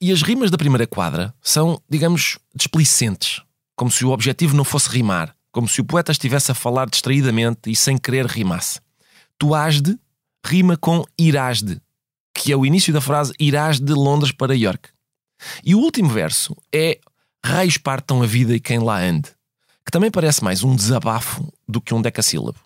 E 0.00 0.12
as 0.12 0.22
rimas 0.22 0.48
da 0.48 0.56
primeira 0.56 0.86
quadra 0.86 1.34
são, 1.42 1.82
digamos, 1.90 2.38
desplicentes, 2.54 3.42
como 3.74 3.90
se 3.90 4.04
o 4.04 4.10
objetivo 4.10 4.54
não 4.54 4.62
fosse 4.62 4.88
rimar, 4.88 5.34
como 5.50 5.66
se 5.66 5.80
o 5.80 5.84
poeta 5.84 6.12
estivesse 6.12 6.52
a 6.52 6.54
falar 6.54 6.88
distraidamente 6.88 7.68
e 7.68 7.74
sem 7.74 7.98
querer 7.98 8.26
rimasse. 8.26 8.78
Tu 9.36 9.52
has 9.56 9.82
de 9.82 9.98
rima 10.46 10.76
com 10.76 11.04
irás 11.18 11.60
de, 11.60 11.80
que 12.32 12.52
é 12.52 12.56
o 12.56 12.64
início 12.64 12.92
da 12.92 13.00
frase 13.00 13.32
irás 13.40 13.80
de 13.80 13.92
Londres 13.92 14.30
para 14.30 14.54
York. 14.54 14.88
E 15.64 15.74
o 15.74 15.80
último 15.80 16.08
verso 16.08 16.56
é 16.72 17.00
raios 17.44 17.76
partam 17.76 18.22
a 18.22 18.26
vida 18.26 18.54
e 18.54 18.60
quem 18.60 18.78
lá 18.78 19.00
ande, 19.00 19.30
que 19.84 19.90
também 19.90 20.10
parece 20.10 20.42
mais 20.44 20.62
um 20.62 20.74
desabafo 20.74 21.52
do 21.66 21.80
que 21.80 21.92
um 21.92 22.00
decassílabo. 22.00 22.58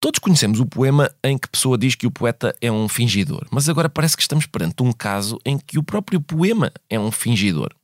Todos 0.00 0.20
conhecemos 0.20 0.60
o 0.60 0.66
poema 0.66 1.10
em 1.24 1.36
que 1.36 1.48
Pessoa 1.48 1.76
diz 1.76 1.96
que 1.96 2.06
o 2.06 2.10
poeta 2.10 2.54
é 2.60 2.70
um 2.70 2.88
fingidor, 2.88 3.46
mas 3.50 3.68
agora 3.68 3.88
parece 3.88 4.16
que 4.16 4.22
estamos 4.22 4.46
perante 4.46 4.80
um 4.80 4.92
caso 4.92 5.40
em 5.44 5.58
que 5.58 5.76
o 5.76 5.82
próprio 5.82 6.20
poema 6.20 6.72
é 6.88 7.00
um 7.00 7.10
fingidor. 7.10 7.74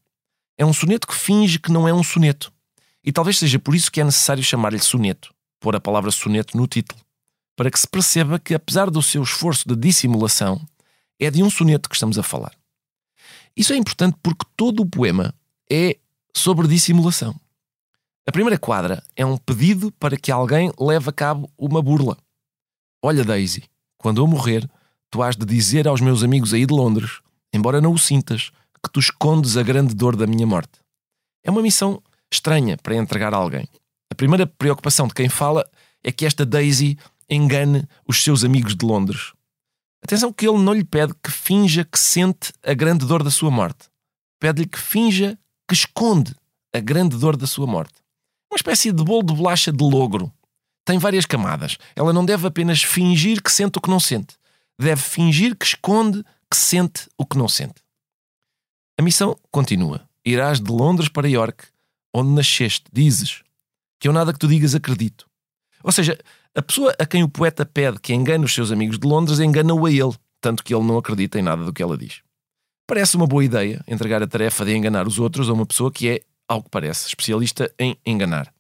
É 0.57 0.65
um 0.65 0.73
soneto 0.73 1.09
que 1.09 1.15
finge 1.15 1.59
que 1.59 1.73
não 1.73 1.89
é 1.89 1.93
um 1.93 2.05
soneto. 2.05 2.53
E 3.03 3.11
talvez 3.11 3.39
seja 3.39 3.59
por 3.59 3.75
isso 3.75 3.91
que 3.91 4.01
é 4.01 4.05
necessário 4.05 4.45
chamar-lhe 4.45 4.79
soneto, 4.79 5.35
pôr 5.59 5.75
a 5.75 5.81
palavra 5.81 6.13
soneto 6.13 6.57
no 6.57 6.69
título, 6.69 7.01
para 7.57 7.69
que 7.69 7.79
se 7.79 7.89
perceba 7.89 8.39
que, 8.39 8.55
apesar 8.55 8.91
do 8.91 9.03
seu 9.03 9.23
esforço 9.23 9.69
de 9.69 9.75
dissimulação, 9.75 10.65
é 11.19 11.31
de 11.33 11.43
um 11.43 11.51
soneto 11.51 11.89
que 11.89 11.97
estamos 11.97 12.17
a 12.17 12.23
falar. 12.23 12.53
Isso 13.57 13.73
é 13.73 13.77
importante 13.77 14.17
porque 14.23 14.47
todo 14.57 14.81
o 14.81 14.87
poema 14.87 15.35
é 15.71 15.97
sobre 16.35 16.69
dissimulação. 16.69 17.35
A 18.27 18.33
primeira 18.33 18.59
quadra 18.59 19.03
é 19.15 19.25
um 19.25 19.37
pedido 19.37 19.93
para 19.93 20.17
que 20.17 20.33
alguém 20.33 20.73
leve 20.79 21.11
a 21.11 21.13
cabo 21.13 21.51
uma 21.59 21.83
burla. 21.83 22.17
Olha, 23.03 23.23
Daisy, 23.23 23.65
quando 23.99 24.21
eu 24.23 24.27
morrer, 24.27 24.69
tu 25.11 25.23
has 25.23 25.37
de 25.37 25.45
dizer 25.45 25.87
aos 25.87 26.01
meus 26.01 26.23
amigos 26.23 26.55
aí 26.55 26.65
de 26.65 26.73
Londres, 26.73 27.21
embora 27.53 27.81
não 27.81 27.93
o 27.93 27.99
sintas, 27.99 28.51
que 28.83 28.91
tu 28.91 29.01
escondes 29.01 29.57
a 29.57 29.63
grande 29.63 29.95
dor 29.95 30.17
da 30.17 30.27
minha 30.27 30.47
morte. 30.47 30.81
É 31.43 31.51
uma 31.51 31.63
missão 31.63 32.03
estranha 32.33 32.77
para 32.77 32.97
entregar 32.97 33.33
a 33.33 33.37
alguém. 33.37 33.69
A 34.11 34.15
primeira 34.15 34.47
preocupação 34.47 35.07
de 35.07 35.15
quem 35.15 35.29
fala 35.29 35.69
é 36.03 36.11
que 36.11 36.27
esta 36.27 36.45
Daisy 36.45 36.99
engane 37.29 37.87
os 38.07 38.23
seus 38.23 38.45
amigos 38.45 38.75
de 38.75 38.85
Londres. 38.85 39.33
Atenção 40.03 40.33
que 40.33 40.47
ele 40.47 40.59
não 40.59 40.75
lhe 40.75 40.85
pede 40.85 41.15
que 41.23 41.31
finja 41.31 41.85
que 41.85 41.99
sente 41.99 42.53
a 42.63 42.75
grande 42.75 43.07
dor 43.07 43.23
da 43.23 43.31
sua 43.31 43.51
morte. 43.51 43.89
Pede-lhe 44.39 44.69
que 44.69 44.79
finja 44.79 45.39
que 45.69 45.75
esconde 45.75 46.35
a 46.75 46.81
grande 46.81 47.17
dor 47.17 47.37
da 47.37 47.47
sua 47.47 47.67
morte. 47.67 47.95
Uma 48.51 48.57
espécie 48.57 48.93
de 48.93 49.03
bolo 49.03 49.23
de 49.23 49.35
bolacha 49.35 49.73
de 49.73 49.83
logro. 49.83 50.33
Tem 50.85 50.99
várias 50.99 51.25
camadas. 51.25 51.79
Ela 51.97 52.13
não 52.13 52.25
deve 52.25 52.47
apenas 52.47 52.83
fingir 52.83 53.43
que 53.43 53.51
sente 53.51 53.79
o 53.79 53.81
que 53.81 53.91
não 53.91 54.01
sente. 54.01 54.37
Deve 54.79 55.01
fingir 55.01 55.57
que 55.57 55.65
esconde 55.65 56.23
que 56.51 56.57
sente 56.57 57.09
o 57.17 57.25
que 57.25 57.39
não 57.39 57.49
sente. 57.49 57.83
A 58.99 59.03
missão 59.03 59.37
continua. 59.51 60.09
Irás 60.25 60.61
de 60.61 60.71
Londres 60.71 61.09
para 61.09 61.29
York, 61.29 61.65
onde 62.15 62.31
nasceste, 62.31 62.85
dizes 62.93 63.43
que 63.99 64.09
eu 64.09 64.13
nada 64.13 64.33
que 64.33 64.39
tu 64.39 64.47
digas 64.47 64.75
acredito. 64.75 65.27
Ou 65.83 65.91
seja, 65.91 66.19
a 66.55 66.63
pessoa 66.63 66.95
a 66.99 67.07
quem 67.07 67.23
o 67.23 67.29
poeta 67.29 67.67
pede 67.67 67.99
que 67.99 68.15
engane 68.15 68.45
os 68.45 68.55
seus 68.55 68.71
amigos 68.71 68.99
de 68.99 69.07
Londres 69.07 69.41
engana-o 69.41 69.87
a 69.87 69.91
ele, 69.91 70.15
tanto 70.41 70.63
que 70.63 70.75
ele 70.75 70.85
não 70.85 70.99
acredita 70.99 71.39
em 71.39 71.43
nada 71.43 71.65
do 71.65 71.73
que 71.73 71.83
ela 71.83 71.97
diz. 71.97 72.24
Parece 72.87 73.17
uma 73.17 73.27
boa 73.27 73.45
ideia 73.45 73.83
entregar 73.89 74.23
a 74.23 74.27
tarefa 74.27 74.65
de 74.65 74.77
enganar 74.77 75.07
os 75.07 75.19
outros 75.19 75.49
a 75.49 75.53
uma 75.53 75.65
pessoa 75.65 75.91
que 75.91 76.09
é, 76.09 76.21
ao 76.47 76.63
que 76.63 76.69
parece, 76.69 77.07
especialista 77.09 77.73
em 77.79 77.97
enganar. 78.05 78.53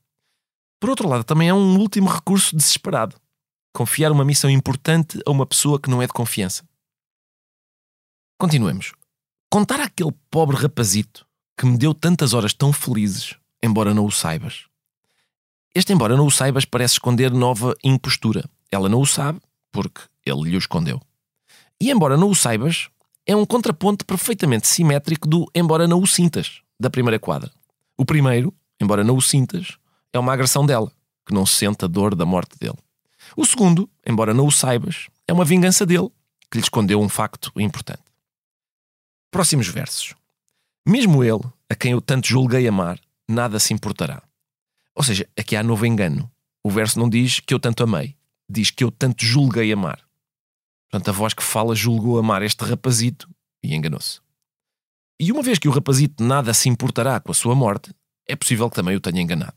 Por 0.80 0.90
outro 0.90 1.08
lado, 1.08 1.24
também 1.24 1.48
é 1.48 1.54
um 1.54 1.78
último 1.78 2.08
recurso 2.08 2.56
desesperado. 2.56 3.16
Confiar 3.74 4.12
uma 4.12 4.24
missão 4.24 4.48
importante 4.48 5.20
a 5.26 5.30
uma 5.30 5.46
pessoa 5.46 5.80
que 5.80 5.90
não 5.90 6.00
é 6.00 6.06
de 6.06 6.12
confiança. 6.12 6.64
Continuemos. 8.38 8.92
Contar 9.50 9.80
àquele 9.80 10.12
pobre 10.30 10.56
rapazito 10.56 11.26
que 11.56 11.66
me 11.66 11.76
deu 11.76 11.94
tantas 11.94 12.34
horas 12.34 12.52
tão 12.52 12.72
felizes, 12.72 13.36
embora 13.62 13.94
não 13.94 14.06
o 14.06 14.10
saibas. 14.10 14.66
Este, 15.74 15.92
embora 15.92 16.16
não 16.16 16.26
o 16.26 16.30
saibas, 16.30 16.64
parece 16.64 16.94
esconder 16.94 17.30
nova 17.30 17.76
impostura. 17.82 18.48
Ela 18.70 18.88
não 18.88 19.00
o 19.00 19.06
sabe, 19.06 19.40
porque 19.70 20.00
ele 20.24 20.50
lhe 20.50 20.56
o 20.56 20.58
escondeu. 20.58 21.00
E, 21.80 21.90
embora 21.90 22.16
não 22.16 22.30
o 22.30 22.34
saibas, 22.34 22.88
é 23.26 23.34
um 23.34 23.46
contraponto 23.46 24.04
perfeitamente 24.04 24.66
simétrico 24.66 25.26
do 25.26 25.46
embora 25.54 25.88
não 25.88 26.00
o 26.00 26.06
sintas, 26.06 26.60
da 26.78 26.90
primeira 26.90 27.18
quadra. 27.18 27.50
O 27.96 28.04
primeiro, 28.04 28.52
embora 28.80 29.02
não 29.02 29.16
o 29.16 29.22
sintas, 29.22 29.78
é 30.12 30.18
uma 30.18 30.32
agressão 30.32 30.66
dela, 30.66 30.92
que 31.26 31.32
não 31.32 31.46
sente 31.46 31.84
a 31.84 31.88
dor 31.88 32.14
da 32.14 32.26
morte 32.26 32.58
dele. 32.58 32.78
O 33.36 33.44
segundo, 33.46 33.88
embora 34.06 34.34
não 34.34 34.46
o 34.46 34.52
saibas, 34.52 35.08
é 35.26 35.32
uma 35.32 35.44
vingança 35.44 35.86
dele, 35.86 36.10
que 36.50 36.58
lhe 36.58 36.62
escondeu 36.62 37.00
um 37.00 37.08
facto 37.08 37.50
importante. 37.56 38.02
Próximos 39.30 39.68
versos. 39.68 40.14
Mesmo 40.86 41.24
ele, 41.24 41.42
a 41.68 41.74
quem 41.74 41.92
eu 41.92 42.00
tanto 42.00 42.28
julguei 42.28 42.68
amar, 42.68 43.00
nada 43.28 43.58
se 43.58 43.72
importará. 43.72 44.22
Ou 44.94 45.02
seja, 45.02 45.26
aqui 45.36 45.56
há 45.56 45.62
novo 45.62 45.86
engano. 45.86 46.30
O 46.62 46.70
verso 46.70 46.98
não 46.98 47.08
diz 47.08 47.40
que 47.40 47.54
eu 47.54 47.58
tanto 47.58 47.82
amei, 47.82 48.14
diz 48.48 48.70
que 48.70 48.84
eu 48.84 48.90
tanto 48.90 49.24
julguei 49.24 49.72
amar. 49.72 50.03
Portanto, 50.94 51.08
a 51.08 51.12
voz 51.12 51.34
que 51.34 51.42
fala 51.42 51.74
julgou 51.74 52.20
amar 52.20 52.40
este 52.44 52.64
rapazito 52.64 53.28
e 53.64 53.74
enganou-se. 53.74 54.20
E 55.18 55.32
uma 55.32 55.42
vez 55.42 55.58
que 55.58 55.66
o 55.66 55.72
rapazito 55.72 56.22
nada 56.22 56.54
se 56.54 56.68
importará 56.68 57.18
com 57.18 57.32
a 57.32 57.34
sua 57.34 57.52
morte, 57.52 57.92
é 58.28 58.36
possível 58.36 58.70
que 58.70 58.76
também 58.76 58.94
o 58.94 59.00
tenha 59.00 59.20
enganado. 59.20 59.56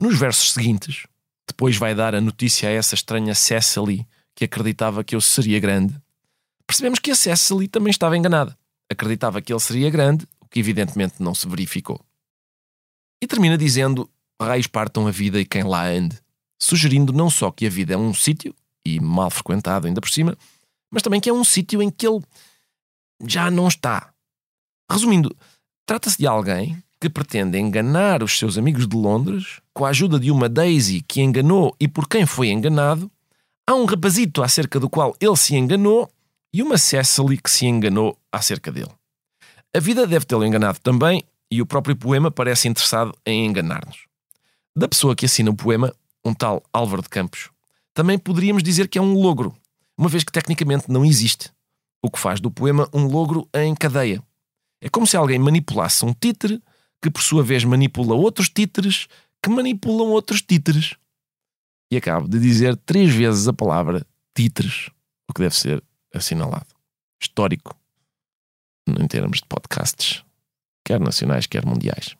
Nos 0.00 0.18
versos 0.18 0.52
seguintes, 0.52 1.06
depois 1.46 1.76
vai 1.76 1.94
dar 1.94 2.16
a 2.16 2.20
notícia 2.20 2.68
a 2.68 2.72
essa 2.72 2.96
estranha 2.96 3.32
Cecily 3.32 4.04
que 4.34 4.44
acreditava 4.44 5.04
que 5.04 5.14
eu 5.14 5.20
seria 5.20 5.60
grande. 5.60 5.94
Percebemos 6.66 6.98
que 6.98 7.12
a 7.12 7.14
Cecily 7.14 7.68
também 7.68 7.92
estava 7.92 8.16
enganada 8.16 8.58
acreditava 8.90 9.40
que 9.40 9.52
ele 9.52 9.60
seria 9.60 9.88
grande, 9.88 10.26
o 10.40 10.48
que 10.48 10.58
evidentemente 10.58 11.14
não 11.22 11.32
se 11.32 11.46
verificou. 11.46 12.04
E 13.22 13.26
termina 13.28 13.56
dizendo: 13.56 14.10
raios 14.42 14.66
partam 14.66 15.06
a 15.06 15.12
vida 15.12 15.40
e 15.40 15.44
quem 15.44 15.62
lá 15.62 15.86
ande, 15.86 16.18
sugerindo 16.60 17.12
não 17.12 17.30
só 17.30 17.52
que 17.52 17.68
a 17.68 17.70
vida 17.70 17.94
é 17.94 17.96
um 17.96 18.12
sítio, 18.12 18.52
e 18.84 19.00
mal 19.00 19.30
frequentado 19.30 19.86
ainda 19.86 20.00
por 20.00 20.10
cima, 20.10 20.36
mas 20.90 21.02
também 21.02 21.20
que 21.20 21.28
é 21.28 21.32
um 21.32 21.44
sítio 21.44 21.82
em 21.82 21.90
que 21.90 22.06
ele 22.06 22.22
já 23.26 23.50
não 23.50 23.68
está. 23.68 24.12
Resumindo, 24.90 25.34
trata-se 25.86 26.18
de 26.18 26.26
alguém 26.26 26.82
que 27.00 27.08
pretende 27.08 27.58
enganar 27.58 28.22
os 28.22 28.38
seus 28.38 28.56
amigos 28.56 28.86
de 28.86 28.96
Londres 28.96 29.60
com 29.72 29.84
a 29.84 29.90
ajuda 29.90 30.18
de 30.18 30.30
uma 30.30 30.48
Daisy 30.48 31.02
que 31.02 31.20
enganou 31.20 31.74
e 31.78 31.88
por 31.88 32.08
quem 32.08 32.26
foi 32.26 32.48
enganado. 32.48 33.10
Há 33.66 33.74
um 33.74 33.84
rapazito 33.84 34.42
acerca 34.42 34.78
do 34.78 34.90
qual 34.90 35.16
ele 35.20 35.36
se 35.36 35.54
enganou 35.54 36.10
e 36.52 36.62
uma 36.62 36.78
Cecily 36.78 37.38
que 37.38 37.50
se 37.50 37.66
enganou 37.66 38.18
acerca 38.30 38.70
dele. 38.70 38.92
A 39.74 39.80
vida 39.80 40.06
deve 40.06 40.24
tê-lo 40.24 40.44
enganado 40.44 40.78
também, 40.78 41.24
e 41.50 41.60
o 41.60 41.66
próprio 41.66 41.96
poema 41.96 42.30
parece 42.30 42.68
interessado 42.68 43.12
em 43.26 43.44
enganar-nos. 43.44 44.06
Da 44.76 44.86
pessoa 44.86 45.16
que 45.16 45.26
assina 45.26 45.50
o 45.50 45.56
poema, 45.56 45.92
um 46.24 46.32
tal 46.32 46.62
Álvaro 46.72 47.02
de 47.02 47.08
Campos, 47.08 47.50
também 47.94 48.18
poderíamos 48.18 48.62
dizer 48.62 48.88
que 48.88 48.98
é 48.98 49.02
um 49.02 49.14
logro, 49.14 49.56
uma 49.96 50.08
vez 50.08 50.24
que 50.24 50.32
tecnicamente 50.32 50.90
não 50.90 51.04
existe, 51.04 51.50
o 52.02 52.10
que 52.10 52.18
faz 52.18 52.40
do 52.40 52.50
poema 52.50 52.88
um 52.92 53.06
logro 53.06 53.48
em 53.54 53.74
cadeia. 53.74 54.22
É 54.82 54.90
como 54.90 55.06
se 55.06 55.16
alguém 55.16 55.38
manipulasse 55.38 56.04
um 56.04 56.12
títere 56.12 56.62
que, 57.00 57.10
por 57.10 57.22
sua 57.22 57.42
vez, 57.42 57.64
manipula 57.64 58.14
outros 58.14 58.48
títeres 58.48 59.06
que 59.42 59.48
manipulam 59.48 60.08
outros 60.08 60.42
títeres. 60.42 60.94
E 61.90 61.96
acabo 61.96 62.26
de 62.26 62.38
dizer 62.40 62.76
três 62.78 63.14
vezes 63.14 63.46
a 63.46 63.52
palavra 63.52 64.04
títeres, 64.34 64.90
o 65.30 65.32
que 65.32 65.42
deve 65.42 65.54
ser 65.54 65.82
assinalado, 66.12 66.74
histórico, 67.20 67.78
em 68.88 69.06
termos 69.06 69.38
de 69.38 69.46
podcasts, 69.46 70.24
quer 70.84 70.98
nacionais, 70.98 71.46
quer 71.46 71.64
mundiais. 71.64 72.16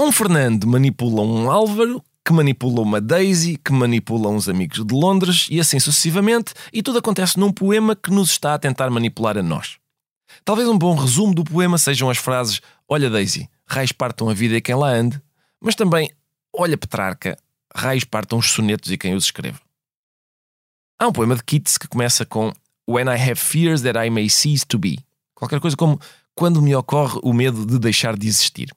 Um 0.00 0.12
Fernando 0.12 0.66
manipula 0.66 1.22
um 1.22 1.50
Álvaro, 1.50 2.04
que 2.24 2.32
manipula 2.32 2.80
uma 2.80 3.00
Daisy, 3.00 3.58
que 3.62 3.72
manipula 3.72 4.30
uns 4.30 4.48
amigos 4.48 4.84
de 4.84 4.94
Londres 4.94 5.46
e 5.50 5.60
assim 5.60 5.78
sucessivamente, 5.78 6.54
e 6.72 6.82
tudo 6.82 6.98
acontece 6.98 7.38
num 7.38 7.52
poema 7.52 7.94
que 7.94 8.10
nos 8.10 8.30
está 8.30 8.54
a 8.54 8.58
tentar 8.58 8.88
manipular 8.90 9.36
a 9.36 9.42
nós. 9.42 9.76
Talvez 10.44 10.68
um 10.68 10.78
bom 10.78 10.94
resumo 10.94 11.34
do 11.34 11.44
poema 11.44 11.76
sejam 11.76 12.08
as 12.08 12.18
frases 12.18 12.60
Olha 12.88 13.10
Daisy, 13.10 13.48
raios 13.66 13.92
partam 13.92 14.28
a 14.28 14.34
vida 14.34 14.56
e 14.56 14.60
quem 14.60 14.74
lá 14.74 14.88
ande, 14.88 15.20
mas 15.60 15.74
também 15.74 16.10
Olha 16.56 16.78
Petrarca, 16.78 17.36
raios 17.74 18.04
partam 18.04 18.38
os 18.38 18.50
sonetos 18.50 18.90
e 18.90 18.96
quem 18.96 19.14
os 19.14 19.24
escreve. 19.24 19.58
Há 20.98 21.08
um 21.08 21.12
poema 21.12 21.34
de 21.34 21.42
Keats 21.42 21.76
que 21.76 21.88
começa 21.88 22.24
com 22.24 22.52
When 22.88 23.06
I 23.06 23.30
have 23.30 23.36
fears 23.36 23.82
that 23.82 23.98
I 23.98 24.10
may 24.10 24.28
cease 24.30 24.64
to 24.66 24.78
be. 24.78 24.98
Qualquer 25.34 25.60
coisa 25.60 25.76
como 25.76 26.00
Quando 26.34 26.62
me 26.62 26.74
ocorre 26.74 27.20
o 27.22 27.32
medo 27.32 27.64
de 27.64 27.78
deixar 27.78 28.16
de 28.16 28.26
existir. 28.26 28.68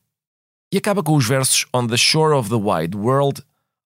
E 0.72 0.78
acaba 0.78 1.02
com 1.02 1.16
os 1.16 1.26
versos 1.26 1.66
On 1.74 1.88
the 1.88 1.98
shore 1.98 2.36
of 2.36 2.50
the 2.50 2.56
wide 2.56 2.96
world, 2.96 3.44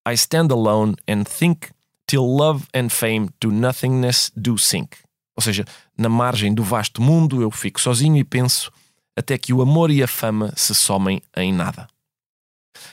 I 0.08 0.14
stand 0.16 0.52
alone 0.52 0.96
and 1.08 1.26
think 1.26 1.70
till 2.08 2.24
love 2.24 2.66
and 2.74 2.90
fame 2.90 3.30
to 3.40 3.52
nothingness 3.52 4.32
do 4.36 4.58
sink. 4.58 4.98
Ou 5.36 5.44
seja, 5.44 5.64
na 5.98 6.10
margem 6.10 6.54
do 6.54 6.64
vasto 6.64 7.02
mundo 7.02 7.42
eu 7.42 7.52
fico 7.52 7.80
sozinho 7.80 8.18
e 8.18 8.24
penso 8.24 8.72
até 9.16 9.38
que 9.38 9.54
o 9.54 9.62
amor 9.62 9.92
e 9.92 10.02
a 10.02 10.08
fama 10.08 10.52
se 10.56 10.74
somem 10.74 11.22
em 11.36 11.54
nada. 11.54 11.88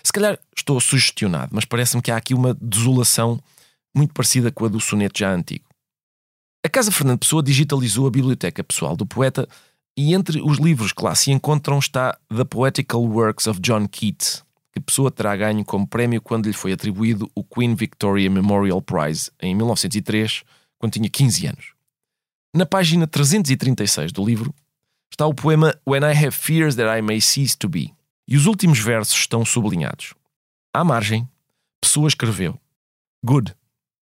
Se 0.02 0.12
calhar 0.12 0.38
estou 0.54 0.78
sugestionado, 0.80 1.54
mas 1.54 1.64
parece-me 1.64 2.02
que 2.02 2.10
há 2.10 2.16
aqui 2.16 2.34
uma 2.34 2.54
desolação 2.60 3.40
muito 3.96 4.12
parecida 4.12 4.52
com 4.52 4.66
a 4.66 4.68
do 4.68 4.80
soneto 4.80 5.18
já 5.18 5.32
antigo. 5.32 5.64
A 6.64 6.68
Casa 6.68 6.92
Fernando 6.92 7.20
Pessoa 7.20 7.42
digitalizou 7.42 8.06
a 8.06 8.10
biblioteca 8.10 8.62
pessoal 8.62 8.94
do 8.94 9.06
poeta 9.06 9.48
e 9.98 10.14
entre 10.14 10.40
os 10.40 10.58
livros 10.58 10.92
que 10.92 11.02
lá 11.02 11.12
se 11.12 11.32
encontram 11.32 11.76
está 11.80 12.16
The 12.28 12.44
Poetical 12.44 13.02
Works 13.02 13.48
of 13.48 13.58
John 13.58 13.88
Keats, 13.88 14.44
que 14.72 14.80
Pessoa 14.80 15.10
terá 15.10 15.34
ganho 15.34 15.64
como 15.64 15.88
prémio 15.88 16.22
quando 16.22 16.46
lhe 16.46 16.52
foi 16.52 16.72
atribuído 16.72 17.28
o 17.34 17.42
Queen 17.42 17.74
Victoria 17.74 18.30
Memorial 18.30 18.80
Prize 18.80 19.28
em 19.42 19.56
1903, 19.56 20.44
quando 20.78 20.92
tinha 20.92 21.10
15 21.10 21.46
anos. 21.48 21.72
Na 22.54 22.64
página 22.64 23.08
336 23.08 24.12
do 24.12 24.24
livro 24.24 24.54
está 25.10 25.26
o 25.26 25.34
poema 25.34 25.74
When 25.84 26.02
I 26.02 26.16
Have 26.16 26.30
Fears 26.30 26.76
That 26.76 26.96
I 26.96 27.02
May 27.02 27.20
Cease 27.20 27.58
to 27.58 27.68
Be, 27.68 27.92
e 28.28 28.36
os 28.36 28.46
últimos 28.46 28.78
versos 28.78 29.16
estão 29.16 29.44
sublinhados. 29.44 30.14
À 30.72 30.84
margem, 30.84 31.28
Pessoa 31.80 32.06
escreveu: 32.06 32.56
Good, 33.26 33.52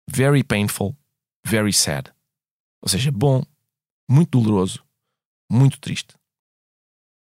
very 0.09 0.41
painful, 0.41 0.95
very 1.45 1.73
sad. 1.73 2.13
Ou 2.81 2.87
seja, 2.87 3.11
bom, 3.11 3.43
muito 4.09 4.39
doloroso, 4.39 4.81
muito 5.51 5.79
triste. 5.79 6.15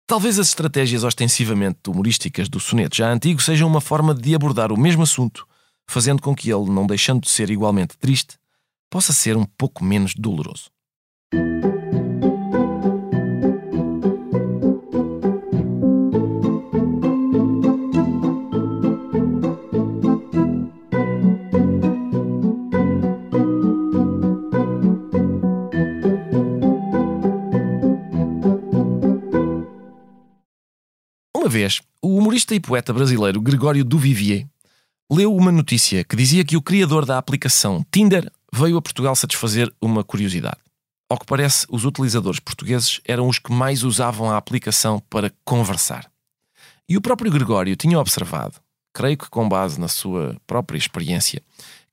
Talvez 0.07 0.39
as 0.39 0.47
estratégias 0.47 1.03
ostensivamente 1.03 1.79
humorísticas 1.87 2.49
do 2.49 2.59
soneto 2.59 2.97
já 2.97 3.11
antigo 3.11 3.41
sejam 3.41 3.67
uma 3.67 3.81
forma 3.81 4.13
de 4.13 4.35
abordar 4.35 4.71
o 4.71 4.79
mesmo 4.79 5.03
assunto, 5.03 5.47
fazendo 5.89 6.21
com 6.21 6.35
que 6.35 6.51
ele, 6.51 6.69
não 6.69 6.85
deixando 6.85 7.21
de 7.21 7.29
ser 7.29 7.49
igualmente 7.49 7.97
triste, 7.97 8.37
possa 8.89 9.13
ser 9.13 9.37
um 9.37 9.45
pouco 9.45 9.83
menos 9.83 10.13
doloroso. 10.13 10.69
Vez, 31.51 31.81
o 32.01 32.17
humorista 32.17 32.55
e 32.55 32.59
poeta 32.59 32.93
brasileiro 32.93 33.41
Gregório 33.41 33.83
Duvivier 33.83 34.47
leu 35.11 35.35
uma 35.35 35.51
notícia 35.51 36.03
que 36.03 36.15
dizia 36.15 36.45
que 36.45 36.55
o 36.55 36.61
criador 36.61 37.05
da 37.05 37.17
aplicação 37.17 37.85
Tinder 37.91 38.31
veio 38.53 38.77
a 38.77 38.81
Portugal 38.81 39.15
satisfazer 39.15 39.71
uma 39.81 40.03
curiosidade. 40.03 40.57
Ao 41.09 41.19
que 41.19 41.25
parece, 41.25 41.67
os 41.69 41.83
utilizadores 41.83 42.39
portugueses 42.39 43.01
eram 43.05 43.27
os 43.27 43.37
que 43.37 43.51
mais 43.51 43.83
usavam 43.83 44.31
a 44.31 44.37
aplicação 44.37 45.03
para 45.09 45.31
conversar. 45.43 46.09
E 46.87 46.95
o 46.95 47.01
próprio 47.01 47.29
Gregório 47.29 47.75
tinha 47.75 47.99
observado, 47.99 48.55
creio 48.93 49.17
que 49.17 49.29
com 49.29 49.47
base 49.47 49.77
na 49.79 49.89
sua 49.89 50.37
própria 50.47 50.77
experiência, 50.77 51.41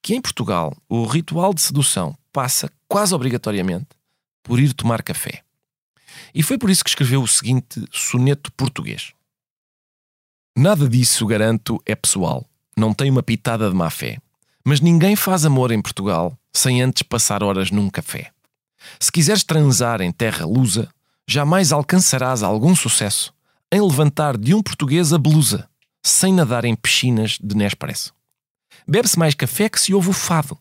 que 0.00 0.14
em 0.14 0.20
Portugal 0.20 0.76
o 0.88 1.04
ritual 1.04 1.52
de 1.52 1.60
sedução 1.60 2.16
passa 2.32 2.70
quase 2.86 3.12
obrigatoriamente 3.12 3.88
por 4.44 4.60
ir 4.60 4.72
tomar 4.72 5.02
café. 5.02 5.42
E 6.32 6.42
foi 6.42 6.56
por 6.56 6.70
isso 6.70 6.84
que 6.84 6.90
escreveu 6.90 7.20
o 7.20 7.28
seguinte 7.28 7.84
soneto 7.90 8.52
português: 8.52 9.12
Nada 10.60 10.88
disso, 10.88 11.24
garanto, 11.24 11.80
é 11.86 11.94
pessoal. 11.94 12.44
Não 12.76 12.92
tem 12.92 13.08
uma 13.08 13.22
pitada 13.22 13.70
de 13.70 13.76
má 13.76 13.88
fé. 13.90 14.18
Mas 14.64 14.80
ninguém 14.80 15.14
faz 15.14 15.44
amor 15.44 15.70
em 15.70 15.80
Portugal 15.80 16.36
sem 16.52 16.82
antes 16.82 17.04
passar 17.04 17.44
horas 17.44 17.70
num 17.70 17.88
café. 17.88 18.32
Se 18.98 19.12
quiseres 19.12 19.44
transar 19.44 20.00
em 20.00 20.10
terra 20.10 20.44
lusa, 20.44 20.88
jamais 21.28 21.70
alcançarás 21.70 22.42
algum 22.42 22.74
sucesso 22.74 23.32
em 23.72 23.80
levantar 23.80 24.36
de 24.36 24.52
um 24.52 24.60
português 24.60 25.12
a 25.12 25.18
blusa, 25.18 25.70
sem 26.02 26.32
nadar 26.32 26.64
em 26.64 26.74
piscinas 26.74 27.38
de 27.40 27.56
Nespresso. 27.56 28.12
Bebe-se 28.84 29.16
mais 29.16 29.36
café 29.36 29.68
que 29.68 29.80
se 29.80 29.94
ouve 29.94 30.10
o 30.10 30.12
fado. 30.12 30.58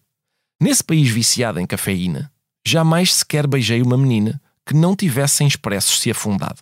Nesse 0.61 0.83
país 0.83 1.09
viciado 1.09 1.59
em 1.59 1.65
cafeína, 1.65 2.31
jamais 2.63 3.15
sequer 3.15 3.47
beijei 3.47 3.81
uma 3.81 3.97
menina 3.97 4.39
que 4.63 4.75
não 4.75 4.95
tivesse 4.95 5.43
em 5.43 5.47
expressos 5.47 5.99
se 5.99 6.11
afundado. 6.11 6.61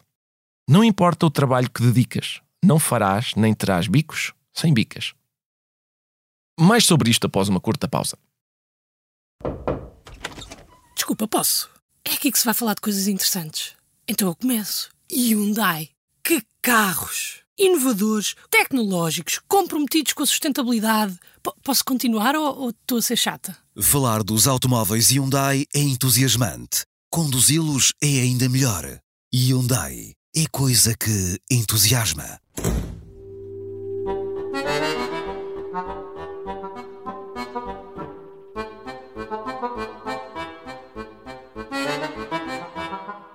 Não 0.70 0.86
importa 0.86 1.26
o 1.26 1.30
trabalho 1.30 1.70
que 1.70 1.84
dedicas, 1.84 2.40
não 2.66 2.80
farás 2.80 3.34
nem 3.36 3.54
terás 3.54 3.88
bicos 3.88 4.34
sem 4.54 4.74
bicas. 4.74 5.14
Mais 6.60 6.86
sobre 6.86 7.12
isto 7.12 7.28
após 7.28 7.48
uma 7.48 7.60
curta 7.60 7.88
pausa. 7.88 8.18
Desculpa, 10.96 11.28
posso? 11.28 11.70
É 12.04 12.14
aqui 12.14 12.32
que 12.32 12.40
se 12.40 12.46
vai 12.46 12.54
falar 12.54 12.74
de 12.74 12.82
coisas 12.82 13.08
interessantes. 13.08 13.74
Então 14.08 14.28
eu 14.30 14.36
começo. 14.36 14.90
Hyundai. 15.12 15.90
Que 16.24 16.42
carros! 16.62 17.42
Inovadores, 17.58 18.36
tecnológicos, 18.50 19.40
comprometidos 19.48 20.14
com 20.14 20.24
a 20.24 20.26
sustentabilidade. 20.26 21.18
P 21.44 21.52
posso 21.64 21.86
continuar 21.86 22.36
ou, 22.36 22.58
ou 22.58 22.70
estou 22.72 22.98
a 22.98 23.02
ser 23.02 23.16
chata? 23.16 23.56
Falar 23.82 24.24
dos 24.24 24.48
automóveis 24.48 25.10
Hyundai 25.10 25.66
é 25.74 25.80
entusiasmante. 25.80 26.84
Conduzi-los 27.10 27.94
é 28.02 28.22
ainda 28.22 28.50
melhor. 28.50 29.00
Hyundai 29.34 30.16
é 30.38 30.46
coisa 30.52 30.94
que 30.94 31.40
entusiasma. 31.50 32.26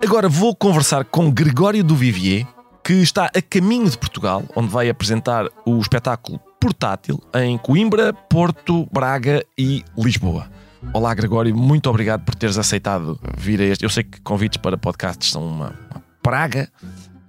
Agora 0.02 0.28
vou 0.28 0.54
conversar 0.54 1.06
com 1.06 1.30
Gregório 1.30 1.82
do 1.82 1.96
Vivier, 1.96 2.46
que 2.84 2.92
está 2.94 3.30
a 3.34 3.40
caminho 3.40 3.88
de 3.88 3.96
Portugal, 3.96 4.44
onde 4.54 4.68
vai 4.68 4.90
apresentar 4.90 5.46
o 5.64 5.80
espetáculo 5.80 6.38
Portátil 6.60 7.18
em 7.34 7.56
Coimbra, 7.56 8.12
Porto, 8.12 8.86
Braga 8.92 9.42
e 9.56 9.82
Lisboa. 9.96 10.50
Olá, 10.92 11.14
Gregório, 11.14 11.56
muito 11.56 11.88
obrigado 11.88 12.26
por 12.26 12.34
teres 12.34 12.58
aceitado 12.58 13.18
vir 13.38 13.58
a 13.62 13.64
este. 13.64 13.84
Eu 13.84 13.90
sei 13.90 14.04
que 14.04 14.20
convites 14.20 14.58
para 14.58 14.76
podcasts 14.76 15.30
são 15.30 15.46
uma 15.46 15.74
praga 16.22 16.70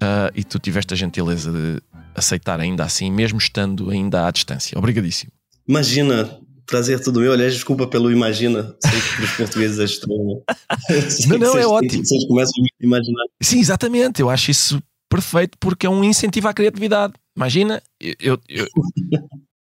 uh, 0.02 0.32
e 0.36 0.44
tu 0.44 0.60
tiveste 0.60 0.94
a 0.94 0.98
gentileza 0.98 1.52
de 1.52 1.82
aceitar 2.16 2.60
ainda 2.60 2.84
assim, 2.84 3.12
mesmo 3.12 3.38
estando 3.38 3.90
ainda 3.90 4.28
à 4.28 4.32
distância. 4.32 4.78
Obrigadíssimo. 4.78 5.32
Imagina, 5.68 6.40
prazer 6.66 7.02
todo 7.02 7.20
meu. 7.20 7.32
Aliás, 7.32 7.54
desculpa 7.54 7.88
pelo 7.88 8.12
imagina. 8.12 8.76
Sei 8.84 9.02
que 9.02 9.24
os 9.24 9.32
portugueses 9.32 9.80
é 9.80 9.86
estranho. 9.86 10.42
não, 11.28 11.38
não, 11.38 11.58
é 11.58 11.66
ótimo. 11.66 12.06
Vocês 12.06 12.26
começam 12.26 12.64
a 12.64 12.86
imaginar. 12.86 13.24
Sim, 13.42 13.60
exatamente. 13.60 14.22
Eu 14.22 14.30
acho 14.30 14.52
isso 14.52 14.82
perfeito 15.10 15.58
porque 15.60 15.86
é 15.86 15.90
um 15.90 16.04
incentivo 16.04 16.48
à 16.48 16.54
criatividade. 16.54 17.14
Imagina, 17.36 17.82
eu, 18.00 18.40
eu, 18.50 18.68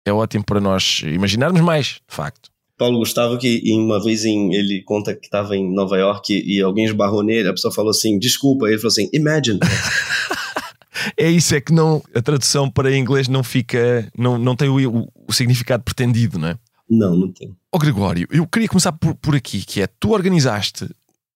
é 0.04 0.12
ótimo 0.12 0.44
para 0.44 0.60
nós 0.60 1.02
imaginarmos 1.04 1.60
mais, 1.60 2.00
de 2.08 2.14
facto. 2.14 2.49
Paulo 2.80 2.98
Gustavo, 2.98 3.36
que 3.36 3.62
uma 3.74 4.02
vez 4.02 4.24
em, 4.24 4.54
ele 4.54 4.80
conta 4.80 5.14
que 5.14 5.26
estava 5.26 5.54
em 5.54 5.70
Nova 5.70 5.98
York 5.98 6.32
e, 6.32 6.62
alguém 6.62 6.86
esbarrou 6.86 7.22
nele, 7.22 7.46
a 7.46 7.52
pessoa 7.52 7.70
falou 7.70 7.90
assim, 7.90 8.18
desculpa, 8.18 8.68
ele 8.68 8.78
falou 8.78 8.88
assim, 8.88 9.10
imagine. 9.12 9.60
é 11.14 11.30
isso, 11.30 11.54
é 11.54 11.60
que 11.60 11.74
não, 11.74 12.02
a 12.14 12.22
tradução 12.22 12.70
para 12.70 12.96
inglês 12.96 13.28
não 13.28 13.44
fica, 13.44 14.10
não, 14.16 14.38
não 14.38 14.56
tem 14.56 14.70
o, 14.70 15.00
o, 15.00 15.08
o 15.28 15.30
significado 15.30 15.82
pretendido, 15.82 16.38
não 16.38 16.48
é? 16.48 16.58
Não, 16.88 17.14
não 17.14 17.30
tem. 17.30 17.50
Ó 17.50 17.76
oh, 17.76 17.78
Gregório, 17.78 18.26
eu 18.30 18.46
queria 18.46 18.66
começar 18.66 18.92
por, 18.92 19.14
por 19.14 19.36
aqui, 19.36 19.62
que 19.62 19.82
é, 19.82 19.86
tu 19.86 20.12
organizaste 20.12 20.88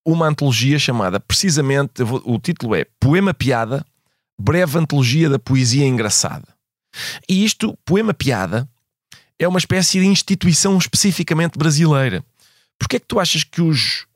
uma 0.02 0.26
antologia 0.26 0.78
chamada, 0.78 1.20
precisamente, 1.20 2.02
vou, 2.02 2.22
o 2.24 2.38
título 2.38 2.74
é 2.74 2.86
Poema 2.98 3.34
Piada, 3.34 3.84
breve 4.40 4.78
antologia 4.78 5.28
da 5.28 5.38
poesia 5.38 5.86
engraçada. 5.86 6.48
E 7.28 7.44
isto, 7.44 7.76
Poema 7.84 8.14
Piada, 8.14 8.66
é 9.38 9.48
uma 9.48 9.58
espécie 9.58 10.00
de 10.00 10.06
instituição 10.06 10.76
especificamente 10.78 11.58
brasileira. 11.58 12.24
Porquê 12.78 12.96
é 12.96 13.00
que 13.00 13.06
tu 13.06 13.18
achas 13.18 13.44
que 13.44 13.60
os 13.60 14.06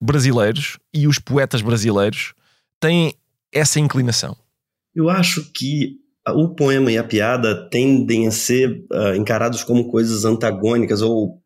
brasileiros 0.00 0.78
e 0.92 1.06
os 1.06 1.18
poetas 1.18 1.62
brasileiros 1.62 2.34
têm 2.80 3.14
essa 3.52 3.78
inclinação? 3.78 4.36
Eu 4.94 5.08
acho 5.08 5.50
que 5.52 5.96
o 6.28 6.54
poema 6.54 6.92
e 6.92 6.98
a 6.98 7.04
piada 7.04 7.68
tendem 7.68 8.26
a 8.26 8.30
ser 8.30 8.84
uh, 8.92 9.14
encarados 9.16 9.64
como 9.64 9.90
coisas 9.90 10.24
antagônicas 10.24 11.02
ou 11.02 11.40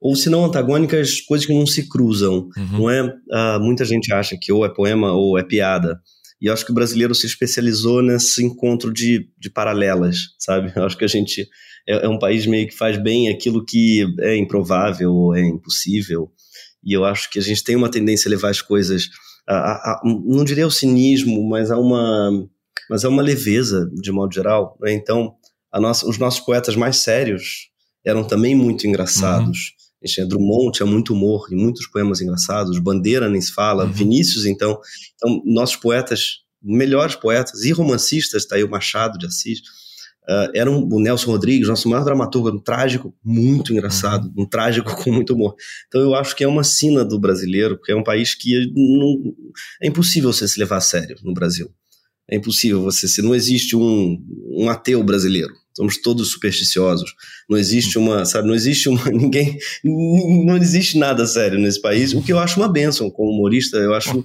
ou 0.00 0.16
se 0.16 0.30
não 0.30 0.46
antagônicas, 0.46 1.20
coisas 1.20 1.46
que 1.46 1.52
não 1.52 1.66
se 1.66 1.86
cruzam. 1.86 2.48
Uhum. 2.56 2.78
Não 2.78 2.90
é? 2.90 3.02
Uh, 3.02 3.60
muita 3.60 3.84
gente 3.84 4.10
acha 4.14 4.34
que 4.40 4.50
ou 4.50 4.64
é 4.64 4.68
poema 4.72 5.12
ou 5.12 5.38
é 5.38 5.42
piada. 5.42 6.00
E 6.40 6.46
eu 6.46 6.54
acho 6.54 6.64
que 6.64 6.72
o 6.72 6.74
brasileiro 6.74 7.14
se 7.14 7.26
especializou 7.26 8.00
nesse 8.00 8.42
encontro 8.42 8.90
de, 8.90 9.28
de 9.38 9.50
paralelas, 9.50 10.16
sabe? 10.38 10.72
Eu 10.74 10.84
acho 10.84 10.96
que 10.96 11.04
a 11.04 11.08
gente 11.08 11.46
é, 11.88 12.06
é, 12.06 12.08
um 12.08 12.18
país 12.18 12.46
meio 12.46 12.66
que 12.68 12.76
faz 12.76 12.96
bem 12.96 13.28
aquilo 13.28 13.64
que 13.64 14.06
é 14.20 14.36
improvável 14.36 15.12
ou 15.12 15.34
é 15.34 15.40
impossível. 15.40 16.30
E 16.84 16.92
eu 16.92 17.04
acho 17.04 17.30
que 17.30 17.38
a 17.38 17.42
gente 17.42 17.62
tem 17.62 17.76
uma 17.76 17.90
tendência 17.90 18.28
a 18.28 18.30
levar 18.30 18.50
as 18.50 18.62
coisas, 18.62 19.08
a, 19.46 19.54
a, 19.54 19.72
a, 19.72 20.00
não 20.04 20.44
diria 20.44 20.66
o 20.66 20.70
cinismo, 20.70 21.46
mas 21.48 21.70
a 21.70 21.78
uma, 21.78 22.30
mas 22.88 23.04
a 23.04 23.08
uma 23.08 23.22
leveza, 23.22 23.90
de 24.00 24.10
modo 24.10 24.32
geral. 24.34 24.76
Né? 24.80 24.92
Então, 24.92 25.34
nossa, 25.74 26.08
os 26.08 26.18
nossos 26.18 26.40
poetas 26.40 26.74
mais 26.74 26.96
sérios 26.96 27.70
eram 28.04 28.24
também 28.24 28.54
muito 28.54 28.86
engraçados. 28.86 29.74
Uhum. 30.02 30.08
Tinha 30.08 30.26
Drummond, 30.26 30.72
tinha 30.72 30.86
muito 30.86 31.12
humor 31.12 31.46
e 31.50 31.54
muitos 31.54 31.86
poemas 31.86 32.22
engraçados. 32.22 32.78
Bandeira 32.78 33.28
nem 33.28 33.40
se 33.40 33.52
fala. 33.52 33.84
Uhum. 33.84 33.92
Vinícius, 33.92 34.46
então. 34.46 34.78
Então, 35.14 35.42
nossos 35.44 35.76
poetas, 35.76 36.38
melhores 36.62 37.14
poetas 37.14 37.62
e 37.64 37.72
romancistas, 37.72 38.46
tá 38.46 38.56
aí 38.56 38.64
o 38.64 38.70
Machado 38.70 39.18
de 39.18 39.26
Assis, 39.26 39.60
Uh, 40.30 40.48
era 40.54 40.70
um, 40.70 40.88
o 40.88 41.00
Nelson 41.00 41.32
Rodrigues, 41.32 41.66
nosso 41.66 41.88
maior 41.88 42.04
dramaturgo, 42.04 42.50
um 42.50 42.60
trágico 42.60 43.12
muito 43.24 43.72
engraçado, 43.72 44.26
uhum. 44.28 44.44
um 44.44 44.46
trágico 44.46 44.94
com 45.02 45.10
muito 45.10 45.34
humor. 45.34 45.56
Então 45.88 46.00
eu 46.00 46.14
acho 46.14 46.36
que 46.36 46.44
é 46.44 46.46
uma 46.46 46.62
sina 46.62 47.04
do 47.04 47.18
brasileiro, 47.18 47.76
porque 47.76 47.90
é 47.90 47.96
um 47.96 48.04
país 48.04 48.32
que 48.32 48.72
não, 48.72 49.34
é 49.82 49.88
impossível 49.88 50.32
você 50.32 50.46
se 50.46 50.60
levar 50.60 50.76
a 50.76 50.80
sério 50.80 51.16
no 51.24 51.34
Brasil. 51.34 51.68
É 52.30 52.36
impossível 52.36 52.80
você 52.80 53.08
se 53.08 53.20
não 53.20 53.34
existe 53.34 53.74
um, 53.74 54.24
um 54.56 54.70
ateu 54.70 55.02
brasileiro. 55.02 55.52
Somos 55.76 56.00
todos 56.00 56.30
supersticiosos. 56.30 57.12
Não 57.48 57.58
existe 57.58 57.98
uma, 57.98 58.24
sabe, 58.24 58.46
não 58.46 58.54
existe 58.54 58.88
uma 58.88 59.04
ninguém, 59.10 59.58
não 59.82 60.56
existe 60.56 60.96
nada 60.96 61.26
sério 61.26 61.58
nesse 61.58 61.80
país. 61.80 62.12
O 62.14 62.22
que 62.22 62.32
eu 62.32 62.38
acho 62.38 62.60
uma 62.60 62.68
bênção 62.68 63.10
como 63.10 63.32
humorista, 63.32 63.78
eu 63.78 63.94
acho, 63.94 64.24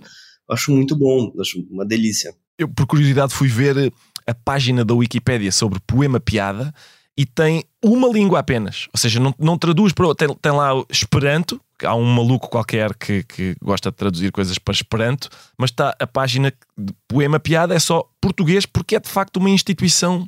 acho 0.52 0.72
muito 0.72 0.96
bom, 0.96 1.34
acho 1.39 1.65
uma 1.72 1.84
delícia. 1.84 2.32
Eu 2.60 2.68
por 2.68 2.86
curiosidade 2.86 3.34
fui 3.34 3.48
ver 3.48 3.91
a 4.28 4.34
página 4.34 4.84
da 4.84 4.94
Wikipédia 4.94 5.52
sobre 5.52 5.80
poema 5.86 6.20
piada 6.20 6.74
e 7.18 7.26
tem 7.26 7.64
uma 7.84 8.08
língua 8.10 8.40
apenas. 8.40 8.88
Ou 8.94 9.00
seja, 9.00 9.20
não, 9.20 9.34
não 9.40 9.58
traduz 9.58 9.94
para. 9.94 10.14
Tem, 10.16 10.28
tem 10.36 10.52
lá 10.52 10.72
Esperanto, 10.90 11.62
há 11.84 11.96
um 11.96 12.04
maluco 12.04 12.50
qualquer 12.50 12.94
que, 12.96 13.24
que 13.24 13.56
gosta 13.62 13.90
de 13.90 13.98
traduzir 13.98 14.32
coisas 14.32 14.58
para 14.58 14.74
Esperanto, 14.74 15.30
mas 15.58 15.70
está 15.70 15.96
a 16.00 16.08
página 16.08 16.52
de 16.78 16.94
poema 17.08 17.40
piada 17.40 17.74
é 17.74 17.80
só 17.80 18.10
português 18.20 18.66
porque 18.66 18.96
é 18.96 19.00
de 19.00 19.10
facto 19.10 19.38
uma 19.38 19.50
instituição 19.50 20.28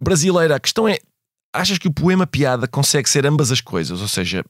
brasileira. 0.00 0.56
A 0.56 0.60
questão 0.60 0.88
é: 0.88 0.98
achas 1.52 1.78
que 1.78 1.88
o 1.88 1.92
poema 1.92 2.26
piada 2.26 2.66
consegue 2.66 3.08
ser 3.08 3.26
ambas 3.26 3.52
as 3.52 3.60
coisas? 3.60 4.00
Ou 4.00 4.08
seja, 4.08 4.44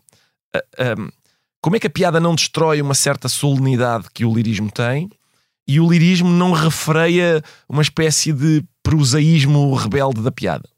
como 1.61 1.77
é 1.77 1.81
que 1.81 1.87
a 1.87 1.91
piada 1.91 2.21
não 2.21 2.35
destrói 2.35 2.81
uma 2.81 2.95
certa 2.95 3.29
solenidade 3.29 4.07
que 4.15 4.25
o 4.25 4.35
lirismo 4.35 4.71
tem? 4.71 5.11
E 5.67 5.81
o 5.81 5.91
lirismo 5.91 6.29
não 6.29 6.53
refreia 6.53 7.43
uma 7.69 7.83
espécie 7.83 8.33
de 8.33 8.63
prosaísmo 8.83 9.75
rebelde 9.75 10.23
da 10.23 10.31
piada. 10.31 10.69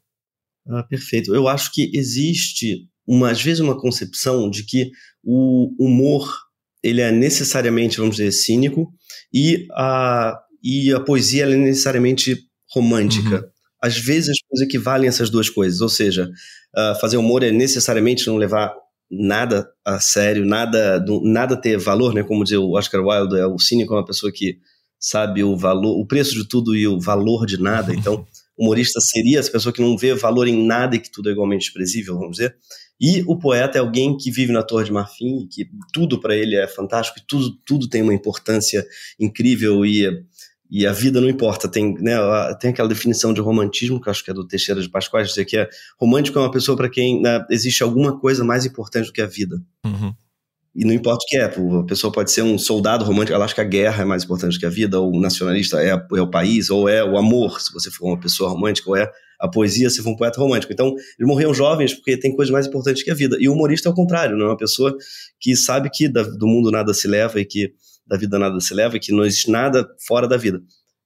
Ah, 0.67 0.83
perfeito. 0.83 1.33
Eu 1.33 1.47
acho 1.47 1.71
que 1.71 1.91
existe, 1.93 2.87
uma, 3.07 3.31
às 3.31 3.41
vezes, 3.41 3.59
uma 3.59 3.79
concepção 3.79 4.49
de 4.49 4.63
que 4.63 4.91
o 5.23 5.73
humor 5.79 6.27
ele 6.81 7.01
é 7.01 7.11
necessariamente, 7.11 7.97
vamos 7.97 8.15
dizer, 8.15 8.31
cínico 8.31 8.91
e 9.33 9.67
a, 9.73 10.39
e 10.63 10.93
a 10.93 10.99
poesia 10.99 11.43
é 11.43 11.55
necessariamente 11.55 12.37
romântica. 12.71 13.35
Uhum. 13.35 13.49
às 13.81 13.97
vezes 13.97 14.29
as 14.29 14.41
coisas 14.47 14.67
equivalem 14.67 15.07
essas 15.07 15.29
duas 15.29 15.49
coisas. 15.49 15.81
Ou 15.81 15.89
seja, 15.89 16.29
uh, 16.75 16.99
fazer 16.99 17.17
humor 17.17 17.43
é 17.43 17.51
necessariamente 17.51 18.27
não 18.27 18.37
levar 18.37 18.73
nada 19.11 19.67
a 19.83 19.99
sério, 19.99 20.45
nada, 20.45 21.03
nada 21.23 21.59
ter 21.59 21.77
valor, 21.77 22.13
né? 22.13 22.23
Como 22.23 22.43
dizia 22.43 22.61
o 22.61 22.77
Oscar 22.77 23.01
Wilde, 23.03 23.39
é 23.39 23.45
o 23.45 23.57
cínico 23.57 23.93
é 23.93 23.97
uma 23.97 24.05
pessoa 24.05 24.31
que 24.31 24.59
sabe 24.99 25.43
o 25.43 25.55
valor, 25.55 25.97
o 25.97 26.05
preço 26.05 26.33
de 26.33 26.47
tudo 26.47 26.75
e 26.75 26.87
o 26.87 26.99
valor 26.99 27.45
de 27.45 27.59
nada. 27.59 27.93
Então, 27.93 28.25
humorista 28.57 28.99
seria 28.99 29.39
essa 29.39 29.51
pessoa 29.51 29.71
que 29.71 29.81
não 29.81 29.97
vê 29.97 30.13
valor 30.13 30.47
em 30.47 30.65
nada 30.65 30.95
e 30.95 30.99
que 30.99 31.09
tudo 31.09 31.29
é 31.29 31.31
igualmente 31.31 31.61
desprezível, 31.61 32.15
vamos 32.15 32.37
dizer. 32.37 32.55
E 32.99 33.23
o 33.25 33.37
poeta 33.37 33.77
é 33.77 33.81
alguém 33.81 34.17
que 34.17 34.29
vive 34.29 34.51
na 34.51 34.61
Torre 34.61 34.83
de 34.83 34.91
Marfim 34.91 35.43
e 35.43 35.47
que 35.47 35.69
tudo 35.93 36.19
para 36.19 36.35
ele 36.35 36.57
é 36.57 36.67
fantástico 36.67 37.19
e 37.19 37.23
tudo, 37.25 37.57
tudo 37.65 37.87
tem 37.87 38.01
uma 38.01 38.13
importância 38.13 38.85
incrível 39.17 39.85
e 39.85 40.25
e 40.69 40.85
a 40.85 40.93
vida 40.93 41.19
não 41.19 41.27
importa. 41.27 41.67
Tem, 41.67 41.95
né, 41.95 42.15
tem 42.59 42.69
aquela 42.69 42.87
definição 42.87 43.33
de 43.33 43.41
romantismo, 43.41 43.99
que 43.99 44.09
acho 44.09 44.23
que 44.23 44.29
é 44.29 44.33
do 44.33 44.47
Teixeira 44.47 44.79
de 44.79 44.89
Pascoal, 44.89 45.23
dizer 45.23 45.45
que 45.45 45.57
é 45.57 45.67
romântico 45.99 46.37
é 46.37 46.41
uma 46.41 46.51
pessoa 46.51 46.77
para 46.77 46.89
quem 46.89 47.21
né, 47.21 47.43
existe 47.49 47.81
alguma 47.81 48.19
coisa 48.19 48.43
mais 48.43 48.65
importante 48.65 49.07
do 49.07 49.13
que 49.13 49.21
a 49.21 49.25
vida. 49.25 49.59
Uhum. 49.83 50.13
E 50.75 50.85
não 50.85 50.93
importa 50.93 51.23
o 51.23 51.27
que 51.27 51.37
é, 51.37 51.45
a 51.45 51.83
pessoa 51.83 52.11
pode 52.11 52.31
ser 52.31 52.43
um 52.43 52.57
soldado 52.57 53.03
romântico, 53.03 53.33
ela 53.33 53.45
acha 53.45 53.55
que 53.55 53.61
a 53.61 53.65
guerra 53.65 54.03
é 54.03 54.05
mais 54.05 54.23
importante 54.23 54.59
que 54.59 54.65
a 54.65 54.69
vida, 54.69 54.99
ou 54.99 55.11
o 55.11 55.19
nacionalista 55.19 55.81
é, 55.81 55.89
é 55.89 56.21
o 56.21 56.29
país, 56.29 56.69
ou 56.69 56.87
é 56.87 57.03
o 57.03 57.17
amor, 57.17 57.59
se 57.59 57.73
você 57.73 57.89
for 57.89 58.07
uma 58.07 58.19
pessoa 58.19 58.49
romântica, 58.49 58.89
ou 58.89 58.95
é 58.95 59.09
a 59.39 59.47
poesia, 59.47 59.89
se 59.89 60.03
for 60.03 60.11
um 60.11 60.15
poeta 60.15 60.39
romântico. 60.39 60.71
Então, 60.71 60.87
eles 60.87 61.27
morriam 61.27 61.53
jovens 61.53 61.93
porque 61.93 62.17
tem 62.17 62.35
coisas 62.35 62.51
mais 62.51 62.67
importantes 62.67 63.01
que 63.01 63.09
a 63.09 63.15
vida. 63.15 63.37
E 63.39 63.49
o 63.49 63.53
humorista 63.53 63.89
é 63.89 63.91
o 63.91 63.95
contrário, 63.95 64.37
não 64.37 64.45
é 64.45 64.49
uma 64.49 64.57
pessoa 64.57 64.95
que 65.39 65.55
sabe 65.55 65.89
que 65.91 66.07
do 66.07 66.47
mundo 66.47 66.69
nada 66.69 66.93
se 66.93 67.07
leva 67.07 67.39
e 67.39 67.45
que 67.45 67.73
da 68.05 68.17
vida 68.17 68.37
nada 68.37 68.59
se 68.59 68.73
leva, 68.73 68.99
que 68.99 69.11
não 69.11 69.25
existe 69.25 69.49
nada 69.49 69.87
fora 70.05 70.27
da 70.27 70.37
vida. 70.37 70.61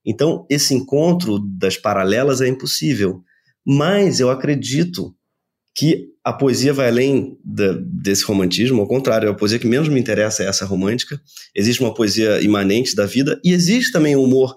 Então, 0.05 0.45
esse 0.49 0.73
encontro 0.73 1.39
das 1.39 1.77
paralelas 1.77 2.41
é 2.41 2.47
impossível. 2.47 3.21
Mas 3.65 4.19
eu 4.19 4.29
acredito 4.29 5.15
que 5.75 6.09
a 6.23 6.31
poesia 6.31 6.71
vai 6.71 6.87
além 6.87 7.37
desse 7.43 8.23
romantismo, 8.23 8.81
ao 8.81 8.87
contrário, 8.87 9.29
a 9.29 9.33
poesia 9.33 9.59
que 9.59 9.67
menos 9.67 9.89
me 9.89 9.99
interessa 9.99 10.43
é 10.43 10.47
essa 10.47 10.65
romântica. 10.65 11.19
Existe 11.55 11.81
uma 11.81 11.93
poesia 11.93 12.41
imanente 12.41 12.95
da 12.95 13.05
vida 13.05 13.39
e 13.43 13.51
existe 13.51 13.91
também 13.91 14.15
um 14.15 14.23
humor 14.23 14.55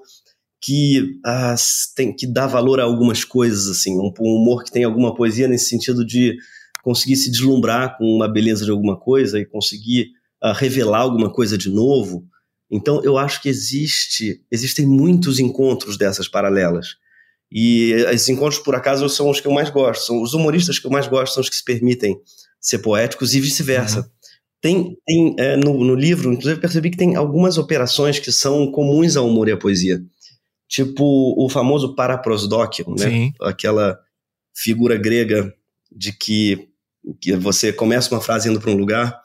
que 0.62 1.18
ah, 1.24 1.55
tem 1.94 2.14
que 2.14 2.26
dá 2.26 2.46
valor 2.46 2.81
a 2.81 2.85
algumas 2.85 3.24
coisas 3.24 3.68
assim, 3.68 3.96
um, 3.96 4.12
um 4.20 4.37
humor 4.37 4.64
que 4.64 4.70
tem 4.70 4.85
alguma 4.85 5.14
poesia 5.14 5.48
nesse 5.48 5.68
sentido 5.68 6.05
de 6.05 6.37
conseguir 6.83 7.16
se 7.16 7.31
deslumbrar 7.31 7.96
com 7.96 8.05
uma 8.05 8.29
beleza 8.29 8.64
de 8.64 8.70
alguma 8.70 8.98
coisa 8.98 9.38
e 9.38 9.46
conseguir 9.46 10.11
ah, 10.42 10.52
revelar 10.52 11.00
alguma 11.00 11.33
coisa 11.33 11.57
de 11.57 11.70
novo. 11.70 12.24
Então, 12.70 13.02
eu 13.02 13.16
acho 13.16 13.40
que 13.40 13.48
existe, 13.48 14.42
existem 14.50 14.87
muitos 14.87 15.38
encontros 15.38 15.96
dessas 15.96 16.29
paralelas. 16.29 16.96
E 17.51 17.93
esses 18.09 18.29
encontros, 18.29 18.61
por 18.61 18.75
acaso, 18.75 19.09
são 19.09 19.31
os 19.31 19.41
que 19.41 19.47
eu 19.47 19.53
mais 19.53 19.71
gosto. 19.71 20.07
São 20.07 20.23
os 20.23 20.35
humoristas 20.35 20.79
que 20.79 20.87
eu 20.87 20.91
mais 20.91 21.07
gosto, 21.07 21.35
são 21.35 21.41
os 21.41 21.49
que 21.49 21.57
se 21.57 21.65
permitem 21.65 22.19
ser 22.61 22.79
poéticos 22.79 23.35
e 23.35 23.41
vice-versa. 23.41 24.01
Uhum. 24.01 24.07
Tem, 24.61 24.97
tem 25.07 25.37
é, 25.39 25.57
no, 25.57 25.85
no, 25.85 25.95
livro, 25.95 26.33
inclusive, 26.33 26.61
percebi 26.61 26.91
que 26.91 26.97
tem 26.97 27.15
algumas 27.15 27.59
operações 27.59 28.19
que 28.19 28.33
são 28.33 28.71
comuns 28.73 29.17
ao 29.17 29.29
humor 29.29 29.49
e 29.49 29.53
à 29.53 29.57
poesia. 29.57 30.03
Tipo 30.69 31.05
o 31.37 31.49
famoso 31.49 31.95
paraprosdóquio, 31.95 32.87
né? 32.99 33.09
Sim. 33.09 33.33
Aquela 33.41 33.97
figura 34.53 34.97
grega 34.97 35.55
de 35.93 36.13
que, 36.13 36.69
que 37.21 37.37
você 37.37 37.73
começa 37.73 38.13
uma 38.13 38.21
frase 38.21 38.49
indo 38.49 38.61
para 38.61 38.71
um 38.71 38.77
lugar 38.77 39.21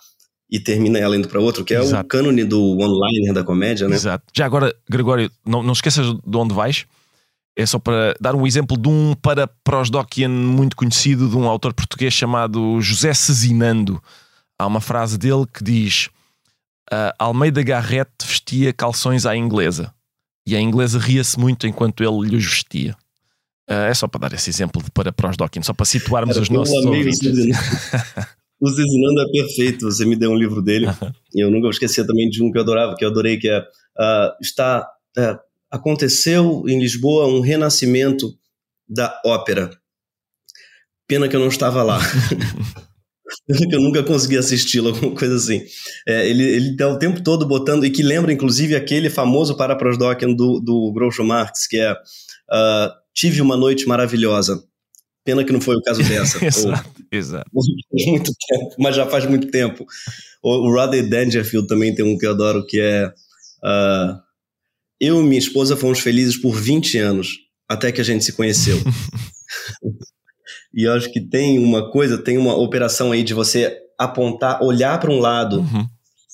e 0.50 0.60
termina 0.60 1.00
ela 1.00 1.16
indo 1.16 1.28
para 1.28 1.40
outro, 1.40 1.64
que 1.64 1.74
é 1.74 1.80
Exato. 1.80 2.06
o 2.06 2.08
cânone 2.08 2.44
do 2.44 2.78
one-liner 2.78 3.34
da 3.34 3.44
comédia, 3.44 3.88
né? 3.88 3.96
Exato. 3.96 4.26
Já 4.36 4.46
agora, 4.46 4.76
Gregório, 4.88 5.32
não, 5.46 5.64
não 5.64 5.74
esqueças 5.74 6.06
de 6.06 6.38
onde 6.38 6.54
vais. 6.54 6.86
É 7.56 7.66
só 7.66 7.78
para 7.78 8.16
dar 8.20 8.36
um 8.36 8.48
exemplo 8.48 8.78
de 8.78 8.88
um 8.88 9.14
paraprosdokian 9.14 10.30
muito 10.30 10.76
conhecido 10.76 11.30
de 11.30 11.36
um 11.36 11.48
autor 11.48 11.74
português 11.74 12.14
chamado 12.14 12.80
José 12.82 13.14
Cezinando. 13.14 14.02
Há 14.58 14.66
uma 14.66 14.80
frase 14.80 15.18
dele 15.18 15.46
que 15.54 15.64
diz: 15.64 16.10
Almeida 17.20 17.62
Garrett 17.62 18.12
vestia 18.24 18.72
calções 18.72 19.26
à 19.26 19.36
inglesa 19.36 19.94
e 20.48 20.56
a 20.56 20.62
inglesa 20.62 20.98
ria-se 21.00 21.40
muito 21.40 21.68
enquanto 21.68 22.04
ele 22.04 22.30
lhes 22.30 22.46
vestia. 22.46 22.96
Uh, 23.70 23.88
é 23.90 23.94
só 23.94 24.08
para 24.08 24.28
dar 24.28 24.36
esse 24.36 24.50
exemplo 24.50 24.82
de 24.84 24.92
paraprosdokian, 24.92 25.62
só 25.62 25.74
para 25.74 25.86
situarmos 25.86 26.36
Era 26.36 26.44
os 26.44 26.50
nossos 26.50 26.86
ouvintes. 26.86 27.20
O 28.64 28.70
Zezinando 28.70 29.22
é 29.22 29.32
perfeito. 29.32 29.86
Você 29.86 30.06
me 30.06 30.16
deu 30.16 30.30
um 30.30 30.36
livro 30.36 30.62
dele. 30.62 30.86
e 31.34 31.44
eu 31.44 31.50
nunca 31.50 31.62
vou 31.62 31.72
esquecer 31.72 32.06
também 32.06 32.30
de 32.30 32.44
um 32.44 32.52
que 32.52 32.60
eu 32.60 32.62
adorava, 32.62 32.96
que 32.96 33.04
eu 33.04 33.10
adorei, 33.10 33.38
que 33.38 33.50
é 33.50 33.60
uh, 33.60 34.36
está 34.40 34.88
uh, 35.18 35.40
aconteceu 35.72 36.64
em 36.68 36.80
Lisboa 36.80 37.28
um 37.28 37.40
renascimento 37.40 38.34
da 38.88 39.20
ópera. 39.26 39.72
Pena 41.08 41.28
que 41.28 41.36
eu 41.36 41.40
não 41.40 41.48
estava 41.48 41.82
lá. 41.82 42.00
Pena 43.48 43.68
que 43.68 43.76
eu 43.76 43.82
nunca 43.82 44.04
consegui 44.04 44.38
assisti-lo, 44.38 44.90
alguma 44.90 45.16
coisa 45.16 45.36
assim. 45.36 45.64
É, 46.08 46.28
ele, 46.30 46.44
ele 46.44 46.76
tá 46.76 46.88
o 46.88 47.00
tempo 47.00 47.24
todo 47.24 47.48
botando, 47.48 47.86
e 47.86 47.90
que 47.90 48.04
lembra 48.04 48.34
inclusive 48.34 48.76
aquele 48.76 49.10
famoso 49.10 49.56
paraprosdokian 49.56 50.34
do, 50.34 50.60
do 50.60 50.92
Groucho 50.94 51.24
Marx, 51.24 51.66
que 51.68 51.78
é 51.78 51.94
uh, 51.94 53.02
Tive 53.14 53.42
uma 53.42 53.58
noite 53.58 53.88
maravilhosa. 53.88 54.64
Pena 55.24 55.44
que 55.44 55.52
não 55.52 55.62
foi 55.62 55.76
o 55.76 55.82
caso 55.82 56.02
dessa. 56.04 56.44
exato, 56.44 56.90
Ou, 56.98 57.18
exato. 57.18 57.50
Muito 58.08 58.32
tempo, 58.48 58.76
mas 58.80 58.96
já 58.96 59.06
faz 59.06 59.26
muito 59.26 59.52
tempo. 59.52 59.86
O, 60.42 60.68
o 60.68 60.74
Rodney 60.74 61.04
Dangerfield 61.04 61.68
também 61.68 61.94
tem 61.94 62.04
um 62.04 62.18
que 62.18 62.26
eu 62.26 62.32
adoro, 62.32 62.66
que 62.66 62.80
é... 62.80 63.08
Uh, 63.64 64.31
eu 65.02 65.20
e 65.20 65.24
minha 65.24 65.40
esposa 65.40 65.76
fomos 65.76 66.00
felizes 66.00 66.40
por 66.40 66.56
20 66.56 66.98
anos, 67.00 67.28
até 67.68 67.92
que 67.92 68.00
a 68.00 68.04
gente 68.04 68.24
se 68.24 68.34
conheceu. 68.34 68.78
e 70.74 70.84
eu 70.84 70.94
acho 70.94 71.12
que 71.12 71.20
tem 71.20 71.58
uma 71.58 71.92
coisa, 71.92 72.18
tem 72.18 72.38
uma 72.38 72.56
operação 72.56 73.12
aí 73.12 73.24
de 73.24 73.34
você 73.34 73.76
apontar, 73.98 74.64
olhar 74.64 75.00
para 75.00 75.12
um 75.12 75.20
lado... 75.20 75.62
Uhum 75.62 75.88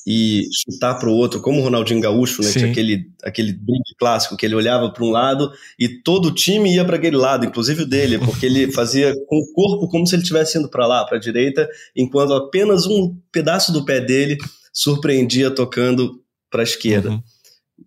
e 0.10 0.44
chutar 0.54 0.98
para 0.98 1.10
o 1.10 1.14
outro, 1.14 1.42
como 1.42 1.60
o 1.60 1.62
Ronaldinho 1.62 2.00
Gaúcho, 2.00 2.42
né? 2.42 2.50
Tinha 2.50 2.72
aquele, 2.72 3.12
aquele 3.22 3.60
clássico 4.00 4.38
que 4.38 4.46
ele 4.46 4.56
olhava 4.56 4.90
para 4.90 5.04
um 5.04 5.10
lado 5.10 5.52
e 5.78 6.02
todo 6.02 6.30
o 6.30 6.34
time 6.34 6.74
ia 6.74 6.86
para 6.86 6.96
aquele 6.96 7.18
lado, 7.18 7.46
inclusive 7.46 7.84
o 7.84 7.86
dele, 7.86 8.18
porque 8.18 8.46
ele 8.46 8.72
fazia 8.72 9.14
com 9.28 9.36
o 9.36 9.52
corpo 9.52 9.90
como 9.90 10.08
se 10.08 10.16
ele 10.16 10.22
estivesse 10.22 10.58
indo 10.58 10.70
para 10.70 10.88
lá, 10.88 11.04
para 11.04 11.18
a 11.18 11.20
direita, 11.20 11.68
enquanto 11.94 12.32
apenas 12.32 12.86
um 12.86 13.18
pedaço 13.34 13.74
do 13.74 13.84
pé 13.84 14.00
dele 14.00 14.38
surpreendia 14.72 15.52
tocando 15.52 16.22
para 16.50 16.62
a 16.62 16.64
esquerda. 16.64 17.10
Uhum. 17.10 17.22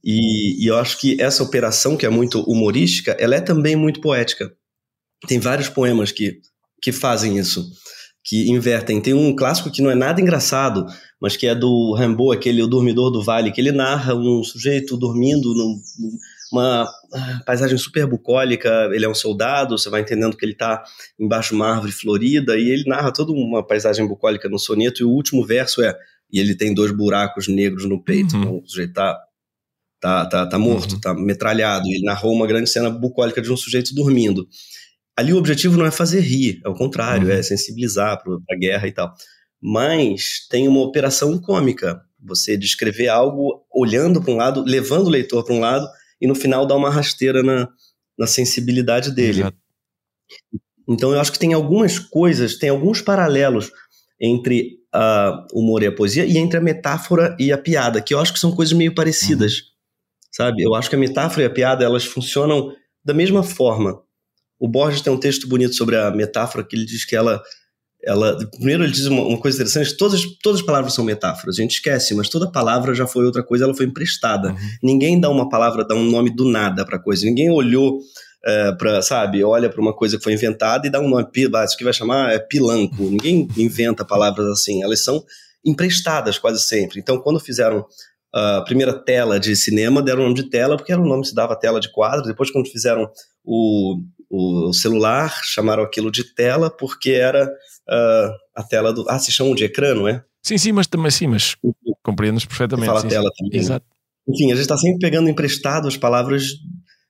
E, 0.04 0.64
e 0.64 0.66
eu 0.66 0.76
acho 0.76 0.98
que 0.98 1.20
essa 1.20 1.42
operação, 1.42 1.96
que 1.96 2.06
é 2.06 2.10
muito 2.10 2.40
humorística, 2.42 3.12
ela 3.18 3.34
é 3.34 3.40
também 3.40 3.76
muito 3.76 4.00
poética. 4.00 4.50
Tem 5.26 5.38
vários 5.38 5.68
poemas 5.68 6.12
que, 6.12 6.40
que 6.82 6.92
fazem 6.92 7.38
isso, 7.38 7.68
que 8.24 8.50
invertem. 8.50 9.00
Tem 9.00 9.12
um 9.12 9.34
clássico 9.34 9.70
que 9.70 9.82
não 9.82 9.90
é 9.90 9.94
nada 9.94 10.20
engraçado, 10.20 10.86
mas 11.20 11.36
que 11.36 11.46
é 11.46 11.54
do 11.54 11.94
Rimbaud, 11.94 12.36
aquele 12.36 12.62
O 12.62 12.66
Dormidor 12.66 13.10
do 13.10 13.22
Vale, 13.22 13.52
que 13.52 13.60
ele 13.60 13.72
narra 13.72 14.14
um 14.14 14.42
sujeito 14.42 14.96
dormindo 14.96 15.52
numa 16.50 16.84
ah, 17.12 17.40
paisagem 17.44 17.76
super 17.76 18.06
bucólica, 18.06 18.88
ele 18.92 19.04
é 19.04 19.08
um 19.08 19.14
soldado, 19.14 19.76
você 19.76 19.90
vai 19.90 20.00
entendendo 20.00 20.36
que 20.36 20.44
ele 20.44 20.52
está 20.52 20.82
embaixo 21.18 21.50
de 21.50 21.56
uma 21.56 21.68
árvore 21.68 21.92
florida, 21.92 22.56
e 22.56 22.70
ele 22.70 22.84
narra 22.88 23.12
toda 23.12 23.32
uma 23.32 23.66
paisagem 23.66 24.06
bucólica 24.06 24.48
no 24.48 24.58
soneto, 24.58 25.02
e 25.02 25.04
o 25.04 25.10
último 25.10 25.44
verso 25.44 25.82
é, 25.82 25.94
e 26.32 26.38
ele 26.40 26.54
tem 26.54 26.72
dois 26.72 26.90
buracos 26.90 27.48
negros 27.48 27.84
no 27.84 28.02
peito, 28.02 28.34
uhum. 28.34 28.42
então 28.42 28.58
o 28.58 28.68
sujeito 28.68 28.90
está 28.90 29.18
tá, 30.00 30.26
tá, 30.26 30.46
tá 30.46 30.58
morto, 30.58 30.96
está 30.96 31.12
uhum. 31.12 31.20
metralhado, 31.20 31.86
e 31.86 31.96
ele 31.96 32.04
narrou 32.04 32.32
uma 32.32 32.46
grande 32.46 32.70
cena 32.70 32.90
bucólica 32.90 33.40
de 33.40 33.52
um 33.52 33.56
sujeito 33.56 33.94
dormindo. 33.94 34.48
Ali 35.16 35.32
o 35.32 35.38
objetivo 35.38 35.76
não 35.76 35.86
é 35.86 35.90
fazer 35.90 36.20
rir, 36.20 36.60
é 36.64 36.68
o 36.68 36.74
contrário, 36.74 37.28
uhum. 37.28 37.34
é 37.34 37.42
sensibilizar 37.42 38.22
para 38.22 38.34
a 38.50 38.58
guerra 38.58 38.88
e 38.88 38.92
tal 38.92 39.14
mas 39.60 40.46
tem 40.48 40.66
uma 40.66 40.80
operação 40.80 41.38
cômica. 41.38 42.00
Você 42.22 42.56
descrever 42.56 43.08
algo 43.08 43.64
olhando 43.72 44.22
para 44.22 44.32
um 44.32 44.36
lado, 44.36 44.64
levando 44.64 45.06
o 45.06 45.10
leitor 45.10 45.44
para 45.44 45.54
um 45.54 45.60
lado, 45.60 45.86
e 46.20 46.26
no 46.26 46.34
final 46.34 46.66
dá 46.66 46.74
uma 46.74 46.90
rasteira 46.90 47.42
na, 47.42 47.68
na 48.18 48.26
sensibilidade 48.26 49.10
dele. 49.10 49.40
Exato. 49.40 49.56
Então 50.88 51.12
eu 51.12 51.20
acho 51.20 51.32
que 51.32 51.38
tem 51.38 51.52
algumas 51.52 51.98
coisas, 51.98 52.56
tem 52.56 52.70
alguns 52.70 53.00
paralelos 53.00 53.70
entre 54.20 54.80
a 54.92 55.46
humor 55.52 55.82
e 55.82 55.86
a 55.86 55.92
poesia 55.92 56.24
e 56.24 56.36
entre 56.36 56.58
a 56.58 56.62
metáfora 56.62 57.36
e 57.38 57.52
a 57.52 57.58
piada, 57.58 58.02
que 58.02 58.12
eu 58.12 58.18
acho 58.18 58.32
que 58.32 58.40
são 58.40 58.54
coisas 58.54 58.76
meio 58.76 58.94
parecidas, 58.94 59.52
uhum. 59.52 59.64
Sabe? 60.30 60.62
Eu 60.62 60.74
acho 60.74 60.88
que 60.88 60.96
a 60.96 60.98
metáfora 60.98 61.42
e 61.42 61.46
a 61.46 61.50
piada 61.50 61.84
elas 61.84 62.04
funcionam 62.04 62.72
da 63.04 63.14
mesma 63.14 63.42
forma. 63.42 64.00
O 64.58 64.68
Borges 64.68 65.00
tem 65.00 65.12
um 65.12 65.18
texto 65.18 65.48
bonito 65.48 65.74
sobre 65.74 65.96
a 65.96 66.10
metáfora 66.10 66.64
que 66.64 66.76
ele 66.76 66.84
diz 66.84 67.04
que 67.04 67.16
ela 67.16 67.42
ela 68.02 68.38
primeiro 68.50 68.82
ele 68.82 68.92
diz 68.92 69.06
uma, 69.06 69.22
uma, 69.22 69.38
coisa 69.38 69.58
interessante 69.58 69.96
todas 69.96 70.22
todas 70.42 70.60
as 70.60 70.66
palavras 70.66 70.94
são 70.94 71.04
metáforas 71.04 71.58
a 71.58 71.62
gente 71.62 71.72
esquece 71.72 72.14
mas 72.14 72.28
toda 72.28 72.50
palavra 72.50 72.94
já 72.94 73.06
foi 73.06 73.26
outra 73.26 73.42
coisa 73.42 73.64
ela 73.64 73.74
foi 73.74 73.86
emprestada 73.86 74.52
uhum. 74.52 74.56
ninguém 74.82 75.20
dá 75.20 75.28
uma 75.28 75.48
palavra 75.48 75.84
dá 75.86 75.94
um 75.94 76.10
nome 76.10 76.34
do 76.34 76.48
nada 76.48 76.84
para 76.84 76.98
coisa 76.98 77.26
ninguém 77.26 77.50
olhou 77.50 78.00
é, 78.42 78.72
para 78.72 79.02
sabe 79.02 79.44
olha 79.44 79.68
para 79.68 79.80
uma 79.80 79.94
coisa 79.94 80.16
que 80.16 80.24
foi 80.24 80.32
inventada 80.32 80.86
e 80.86 80.90
dá 80.90 80.98
um 80.98 81.08
nome 81.08 81.28
ah, 81.54 81.64
isso 81.64 81.76
que 81.76 81.84
vai 81.84 81.92
chamar 81.92 82.32
é 82.32 82.38
pilanco 82.38 83.02
ninguém 83.02 83.46
inventa 83.56 84.02
palavras 84.02 84.46
assim 84.46 84.82
elas 84.82 85.04
são 85.04 85.22
emprestadas 85.62 86.38
quase 86.38 86.60
sempre 86.62 87.00
então 87.00 87.20
quando 87.20 87.38
fizeram 87.38 87.84
a 88.34 88.62
primeira 88.62 88.92
tela 88.92 89.40
de 89.40 89.56
cinema 89.56 90.02
deram 90.02 90.20
o 90.20 90.24
nome 90.24 90.36
de 90.36 90.48
tela 90.48 90.76
porque 90.76 90.92
era 90.92 91.00
o 91.00 91.06
nome 91.06 91.22
que 91.22 91.28
se 91.28 91.34
dava 91.34 91.58
tela 91.58 91.80
de 91.80 91.90
quadro 91.90 92.26
depois 92.26 92.50
quando 92.50 92.70
fizeram 92.70 93.10
o 93.44 94.00
o 94.30 94.72
celular, 94.72 95.40
chamaram 95.42 95.82
aquilo 95.82 96.10
de 96.10 96.22
tela 96.22 96.70
porque 96.70 97.10
era 97.10 97.46
uh, 97.46 98.30
a 98.54 98.62
tela 98.62 98.92
do. 98.92 99.04
Ah, 99.08 99.18
se 99.18 99.32
chamam 99.32 99.56
de 99.56 99.64
ecrã, 99.64 99.92
não 99.92 100.06
é? 100.06 100.24
Sim, 100.40 100.56
sim, 100.56 100.72
mas 100.72 100.86
também 100.86 101.10
sim, 101.10 101.26
mas 101.26 101.56
compreendes 102.02 102.44
perfeitamente. 102.44 102.86
Fala 102.86 103.00
sim, 103.00 103.08
tela 103.08 103.28
sim. 103.28 103.44
também. 103.44 103.58
né? 103.58 103.64
Exato. 103.64 103.86
Enfim, 104.28 104.46
a 104.46 104.54
gente 104.54 104.60
está 104.60 104.76
sempre 104.76 104.98
pegando 105.00 105.28
emprestado 105.28 105.88
as 105.88 105.96
palavras 105.96 106.44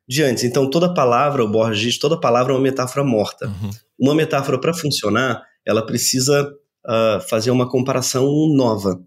de 0.08 0.22
antes. 0.22 0.44
Então, 0.44 0.68
toda 0.70 0.94
palavra, 0.94 1.44
o 1.44 1.50
Borges 1.50 1.80
diz, 1.80 1.98
toda 1.98 2.18
palavra 2.18 2.52
é 2.52 2.56
uma 2.56 2.62
metáfora 2.62 3.04
morta. 3.04 3.46
Uhum. 3.46 3.70
Uma 3.98 4.14
metáfora, 4.14 4.58
para 4.58 4.72
funcionar, 4.72 5.42
ela 5.66 5.84
precisa 5.84 6.50
uh, 6.86 7.20
fazer 7.28 7.50
uma 7.50 7.68
comparação 7.68 8.26
nova. 8.56 8.98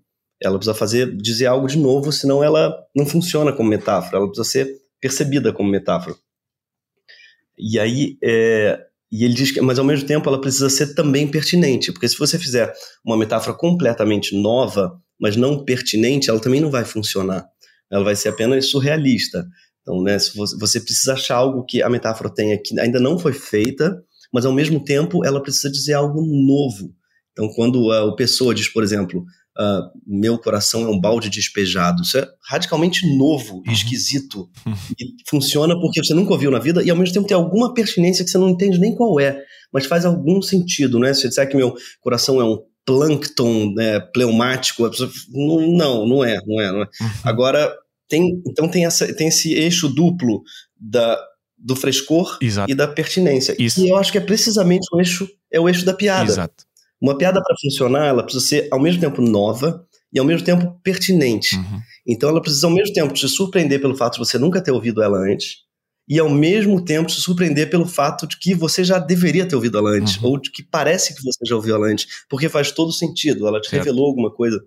Ela 0.44 0.58
precisa 0.58 0.76
fazer, 0.76 1.16
dizer 1.16 1.46
algo 1.46 1.68
de 1.68 1.78
novo, 1.78 2.12
senão 2.12 2.44
ela 2.44 2.76
não 2.96 3.06
funciona 3.06 3.54
como 3.54 3.70
metáfora. 3.70 4.18
Ela 4.18 4.28
precisa 4.28 4.50
ser 4.50 4.82
percebida 5.00 5.54
como 5.54 5.70
metáfora. 5.70 6.16
E 7.58 7.80
aí, 7.80 8.18
é, 8.24 8.80
e 9.12 9.24
ele 9.24 9.34
diz 9.34 9.52
que, 9.52 9.62
mas 9.62 9.78
ao 9.78 9.86
mesmo 9.86 10.08
tempo, 10.08 10.28
ela 10.28 10.42
precisa 10.42 10.70
ser 10.70 10.96
também 10.96 11.28
pertinente, 11.28 11.92
porque 11.92 12.08
se 12.08 12.18
você 12.18 12.40
fizer 12.40 12.74
uma 13.06 13.16
metáfora 13.16 13.56
completamente 13.56 14.36
nova, 14.36 15.00
mas 15.20 15.36
não 15.36 15.64
pertinente, 15.64 16.30
ela 16.30 16.40
também 16.40 16.60
não 16.60 16.72
vai 16.72 16.84
funcionar. 16.84 17.46
Ela 17.92 18.04
vai 18.04 18.16
ser 18.16 18.30
apenas 18.30 18.70
surrealista. 18.70 19.46
Então, 19.82 20.02
né, 20.02 20.18
você, 20.58 20.80
precisa 20.80 21.14
achar 21.14 21.36
algo 21.36 21.64
que 21.64 21.84
a 21.84 21.90
metáfora 21.90 22.34
tenha 22.34 22.58
que 22.58 22.80
ainda 22.80 23.00
não 23.00 23.20
foi 23.20 23.34
feita, 23.34 24.02
mas 24.34 24.46
ao 24.46 24.54
mesmo 24.54 24.84
tempo 24.84 25.24
ela 25.24 25.44
precisa 25.44 25.72
dizer 25.72 25.94
algo 25.94 26.22
novo. 26.22 26.92
Então, 27.34 27.48
quando 27.50 27.84
o 27.84 28.16
pessoa 28.16 28.56
diz, 28.56 28.68
por 28.68 28.82
exemplo, 28.84 29.24
uh, 29.58 29.90
meu 30.06 30.38
coração 30.38 30.84
é 30.84 30.88
um 30.88 31.00
balde 31.00 31.30
despejado, 31.30 32.02
isso 32.02 32.18
é 32.18 32.28
radicalmente 32.50 33.08
novo 33.18 33.62
e 33.66 33.70
Uhum. 33.70 33.74
esquisito. 33.74 34.50
E 35.00 35.30
funciona 35.30 35.80
porque 35.80 36.04
você 36.04 36.14
nunca 36.14 36.34
ouviu 36.34 36.52
na 36.52 36.60
vida 36.60 36.84
e 36.84 36.90
ao 36.90 36.98
mesmo 36.98 37.14
tempo 37.14 37.28
tem 37.28 37.36
alguma 37.36 37.74
pertinência 37.74 38.24
que 38.24 38.30
você 38.32 38.38
não 38.38 38.50
entende 38.50 38.80
nem 38.80 38.96
qual 38.96 39.20
é, 39.20 39.42
mas 39.72 39.86
faz 39.86 40.06
algum 40.06 40.42
sentido, 40.42 41.00
né? 41.00 41.14
Se 41.14 41.26
eu 41.26 41.30
disser 41.30 41.50
que 41.50 41.58
meu 41.58 41.74
coração 42.02 42.40
é 42.40 42.44
um 42.44 42.60
plâncton 42.86 43.74
né, 43.74 44.00
pneumático, 44.00 44.86
a 44.86 44.90
pessoa, 44.90 45.10
não, 45.32 46.06
não, 46.06 46.24
é, 46.24 46.38
não 46.46 46.62
é, 46.62 46.72
não 46.72 46.82
é. 46.84 46.88
Agora, 47.24 47.74
tem, 48.08 48.42
então 48.48 48.68
tem, 48.68 48.86
essa, 48.86 49.12
tem 49.14 49.28
esse 49.30 49.54
eixo 49.54 49.88
duplo 49.88 50.44
da, 50.80 51.20
do 51.58 51.76
frescor 51.76 52.38
Exato. 52.42 52.72
e 52.72 52.76
da 52.76 52.88
pertinência. 52.88 53.56
Isso. 53.58 53.80
E 53.80 53.90
eu 53.90 53.98
acho 53.98 54.12
que 54.12 54.18
é 54.18 54.22
precisamente 54.22 54.86
o 54.94 55.00
eixo, 55.00 55.28
é 55.52 55.60
o 55.60 55.68
eixo 55.68 55.86
da 55.86 55.94
piada. 55.94 56.30
Exato. 56.30 56.66
Uma 57.04 57.18
piada 57.18 57.44
para 57.44 57.56
funcionar, 57.62 58.06
ela 58.08 58.24
precisa 58.24 58.46
ser 58.46 58.68
ao 58.72 58.80
mesmo 58.80 59.02
tempo 59.02 59.22
nova 59.22 59.86
e 60.14 60.18
ao 60.18 60.24
mesmo 60.26 60.46
tempo 60.46 60.80
pertinente. 60.82 61.58
Uhum. 61.58 61.82
Então 62.08 62.30
ela 62.30 62.42
precisa 62.42 62.66
ao 62.66 62.74
mesmo 62.74 62.94
tempo 62.94 63.14
te 63.14 63.28
surpreender 63.28 63.82
pelo 63.82 63.94
fato 63.94 64.14
de 64.14 64.20
você 64.20 64.38
nunca 64.38 64.64
ter 64.64 64.72
ouvido 64.72 65.04
ela 65.04 65.18
antes 65.18 65.58
e 66.08 66.18
ao 66.18 66.30
mesmo 66.30 66.84
tempo 66.84 67.10
te 67.10 67.20
surpreender 67.20 67.70
pelo 67.70 67.86
fato 67.86 68.26
de 68.26 68.40
que 68.40 68.56
você 68.56 68.86
já 68.86 69.00
deveria 69.00 69.46
ter 69.46 69.56
ouvido 69.56 69.78
ela 69.78 69.90
antes 69.92 70.16
Uhum. 70.18 70.30
ou 70.30 70.40
de 70.40 70.50
que 70.50 70.64
parece 70.64 71.14
que 71.14 71.22
você 71.22 71.40
já 71.46 71.56
ouviu 71.56 71.76
ela 71.76 71.88
antes, 71.88 72.08
porque 72.30 72.48
faz 72.48 72.72
todo 72.72 72.92
sentido, 72.94 73.48
ela 73.48 73.60
te 73.60 73.70
Certo. 73.70 73.84
revelou 73.84 74.08
alguma 74.08 74.34
coisa 74.34 74.58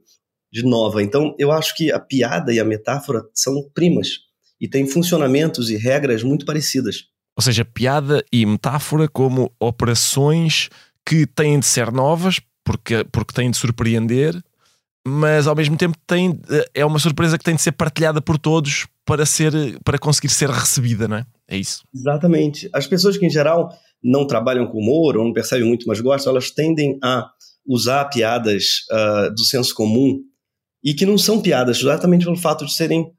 de 0.52 0.62
nova. 0.62 1.02
Então 1.02 1.34
eu 1.38 1.50
acho 1.50 1.74
que 1.74 1.90
a 1.90 1.98
piada 1.98 2.52
e 2.52 2.60
a 2.60 2.64
metáfora 2.66 3.22
são 3.32 3.54
primas 3.74 4.08
e 4.60 4.68
têm 4.68 4.86
funcionamentos 4.86 5.70
e 5.70 5.76
regras 5.76 6.22
muito 6.22 6.44
parecidas. 6.44 7.04
Ou 7.34 7.42
seja, 7.42 7.64
piada 7.64 8.22
e 8.30 8.44
metáfora 8.44 9.08
como 9.08 9.50
operações 9.60 10.68
que 11.06 11.26
têm 11.26 11.60
de 11.60 11.66
ser 11.66 11.92
novas, 11.92 12.40
porque, 12.64 13.04
porque 13.12 13.32
têm 13.32 13.50
de 13.50 13.56
surpreender, 13.56 14.42
mas 15.06 15.46
ao 15.46 15.54
mesmo 15.54 15.76
tempo 15.76 15.96
têm, 16.04 16.38
é 16.74 16.84
uma 16.84 16.98
surpresa 16.98 17.38
que 17.38 17.44
tem 17.44 17.54
de 17.54 17.62
ser 17.62 17.72
partilhada 17.72 18.20
por 18.20 18.36
todos 18.36 18.88
para, 19.04 19.24
ser, 19.24 19.52
para 19.84 19.98
conseguir 19.98 20.28
ser 20.30 20.50
recebida, 20.50 21.06
não 21.06 21.18
é? 21.18 21.26
É 21.46 21.56
isso. 21.56 21.84
Exatamente. 21.94 22.68
As 22.72 22.88
pessoas 22.88 23.16
que, 23.16 23.24
em 23.24 23.30
geral, 23.30 23.72
não 24.02 24.26
trabalham 24.26 24.66
com 24.66 24.78
humor 24.78 25.16
ou 25.16 25.24
não 25.24 25.32
percebem 25.32 25.66
muito, 25.66 25.86
mas 25.86 26.00
gostam, 26.00 26.32
elas 26.32 26.50
tendem 26.50 26.98
a 27.02 27.30
usar 27.64 28.06
piadas 28.06 28.84
ah, 28.90 29.28
do 29.28 29.44
senso 29.44 29.72
comum 29.74 30.20
e 30.82 30.92
que 30.92 31.06
não 31.06 31.16
são 31.16 31.40
piadas, 31.40 31.78
exatamente 31.78 32.24
pelo 32.24 32.36
fato 32.36 32.66
de 32.66 32.72
serem 32.72 33.12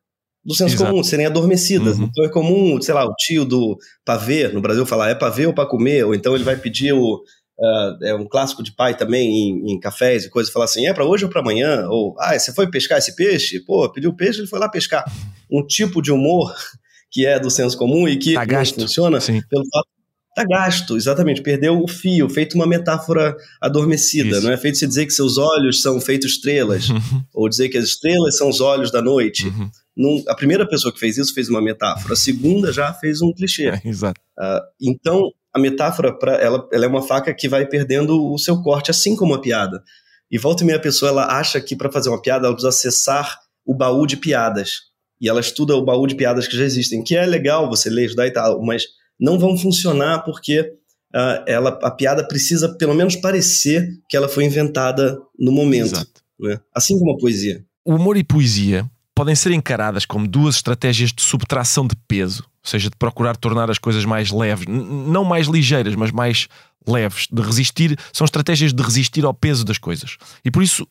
do 0.47 0.55
senso 0.55 0.75
Exato. 0.75 0.91
comum, 0.91 1.03
serem 1.03 1.25
adormecidas. 1.25 1.97
Uhum. 1.97 2.05
Então 2.05 2.23
é 2.23 2.29
comum, 2.29 2.81
sei 2.81 2.93
lá, 2.93 3.05
o 3.05 3.13
tio 3.15 3.43
do 3.43 3.77
pavê 4.05 4.47
no 4.47 4.61
Brasil 4.61 4.85
falar 4.85 5.09
é 5.09 5.15
pavê 5.15 5.45
ou 5.45 5.53
para 5.53 5.67
comer, 5.67 6.05
ou 6.05 6.15
então 6.15 6.33
ele 6.33 6.45
vai 6.45 6.55
pedir 6.55 6.93
o. 6.93 7.21
ah, 7.59 7.97
é 8.03 8.13
um 8.13 8.27
clássico 8.27 8.61
de 8.63 8.71
pai 8.71 8.95
também 8.95 9.27
em, 9.29 9.71
em 9.73 9.79
cafés 9.79 10.25
e 10.25 10.29
coisas, 10.29 10.51
falar 10.53 10.65
assim, 10.65 10.85
é 10.87 10.93
para 10.93 11.05
hoje 11.05 11.23
ou 11.25 11.29
para 11.31 11.41
amanhã? 11.41 11.87
Ou, 11.89 12.15
ah, 12.19 12.37
você 12.37 12.53
foi 12.53 12.69
pescar 12.69 12.97
esse 12.97 13.15
peixe? 13.15 13.59
Pô, 13.59 13.89
pediu 13.91 14.13
peixe, 14.13 14.39
ele 14.39 14.47
foi 14.47 14.59
lá 14.59 14.69
pescar. 14.69 15.03
Um 15.51 15.65
tipo 15.65 16.01
de 16.01 16.11
humor 16.11 16.53
que 17.11 17.25
é 17.25 17.39
do 17.39 17.49
senso 17.49 17.77
comum 17.77 18.07
e 18.07 18.17
que 18.17 18.33
Tá 18.33 18.45
gasto. 18.45 18.79
funciona 18.81 19.19
Sim. 19.21 19.41
pelo 19.49 19.63
fato 19.71 19.87
tá 20.35 20.43
gasto, 20.47 20.95
exatamente, 20.95 21.41
perdeu 21.41 21.81
o 21.81 21.87
fio, 21.87 22.29
feito 22.29 22.53
uma 22.53 22.67
metáfora 22.67 23.35
adormecida, 23.59 24.37
Isso. 24.37 24.41
não 24.45 24.51
é 24.51 24.57
feito 24.57 24.77
você 24.77 24.85
dizer 24.85 25.07
que 25.07 25.11
seus 25.13 25.35
olhos 25.39 25.81
são 25.81 25.99
feitos 25.99 26.33
estrelas, 26.33 26.89
Uhum. 26.89 26.99
ou 27.33 27.49
dizer 27.49 27.69
que 27.69 27.77
as 27.77 27.85
estrelas 27.85 28.37
são 28.37 28.47
os 28.47 28.61
olhos 28.61 28.91
da 28.91 29.01
noite. 29.01 29.47
Uhum. 29.47 29.69
Não- 29.95 30.23
a 30.27 30.35
primeira 30.35 30.67
pessoa 30.69 30.93
que 30.93 30.99
fez 30.99 31.17
isso 31.17 31.33
fez 31.33 31.49
uma 31.49 31.59
metáfora, 31.59 32.13
a 32.13 32.15
segunda 32.17 32.71
já 32.71 32.93
fez 32.93 33.19
um 33.19 33.33
clichê. 33.33 33.69
É, 33.69 33.81
exato. 33.89 34.21
Ah, 34.37 34.61
então, 34.79 35.31
a 35.53 35.59
metáfora, 35.59 36.17
pra, 36.17 36.35
ela, 36.35 36.67
ela 36.71 36.85
é 36.85 36.87
uma 36.87 37.01
faca 37.01 37.33
que 37.33 37.47
vai 37.47 37.65
perdendo 37.65 38.31
o 38.31 38.37
seu 38.37 38.61
corte, 38.61 38.91
assim 38.91 39.15
como 39.15 39.33
a 39.33 39.41
piada. 39.41 39.83
E 40.29 40.37
volta 40.37 40.63
e 40.63 40.65
meia 40.65 40.77
a 40.77 40.81
pessoa 40.81 41.09
ela 41.09 41.39
acha 41.39 41.59
que 41.61 41.75
para 41.75 41.91
fazer 41.91 42.09
uma 42.09 42.21
piada 42.21 42.45
ela 42.45 42.53
precisa 42.53 42.69
acessar 42.69 43.39
o 43.65 43.73
baú 43.73 44.05
de 44.05 44.17
piadas. 44.17 44.81
E 45.19 45.27
ela 45.27 45.39
estuda 45.39 45.75
o 45.75 45.83
baú 45.83 46.05
de 46.05 46.15
piadas 46.15 46.47
que 46.47 46.55
já 46.55 46.63
existem, 46.63 47.03
que 47.03 47.15
é 47.15 47.25
legal 47.25 47.69
você 47.69 47.89
ler, 47.89 48.05
estudar 48.05 48.27
e 48.27 48.31
tal, 48.31 48.61
mas 48.61 48.85
não 49.19 49.39
vão 49.39 49.57
funcionar 49.57 50.19
porque 50.23 50.73
ah, 51.13 51.43
ela, 51.47 51.69
a 51.81 51.89
piada 51.89 52.27
precisa 52.27 52.75
pelo 52.77 52.93
menos 52.93 53.15
parecer 53.15 53.89
que 54.07 54.15
ela 54.15 54.29
foi 54.29 54.43
inventada 54.43 55.17
no 55.39 55.51
momento. 55.51 55.95
Exato. 55.95 56.21
né? 56.39 56.59
Assim 56.73 56.99
como 56.99 57.13
a 57.13 57.17
poesia. 57.17 57.65
O 57.83 57.95
humor 57.95 58.17
e 58.17 58.23
poesia 58.23 58.89
podem 59.17 59.33
ser 59.33 59.51
encaradas 59.51 60.05
como 60.05 60.27
duas 60.27 60.57
estratégias 60.57 61.11
de 61.11 61.23
subtração 61.23 61.87
de 61.87 61.95
peso, 62.07 62.43
ou 62.43 62.69
seja, 62.69 62.87
de 62.87 62.95
procurar 62.95 63.35
tornar 63.35 63.67
as 63.71 63.79
coisas 63.79 64.05
mais 64.05 64.29
leves, 64.29 64.67
não 64.67 65.23
mais 65.23 65.47
ligeiras, 65.47 65.95
mas 65.95 66.11
mais 66.11 66.47
leves, 66.87 67.27
de 67.31 67.41
resistir, 67.41 67.97
são 68.13 68.25
estratégias 68.25 68.71
de 68.71 68.83
resistir 68.83 69.25
ao 69.25 69.33
peso 69.33 69.65
das 69.65 69.79
coisas. 69.79 70.17
E 70.45 70.51
por 70.51 70.61
isso, 70.61 70.87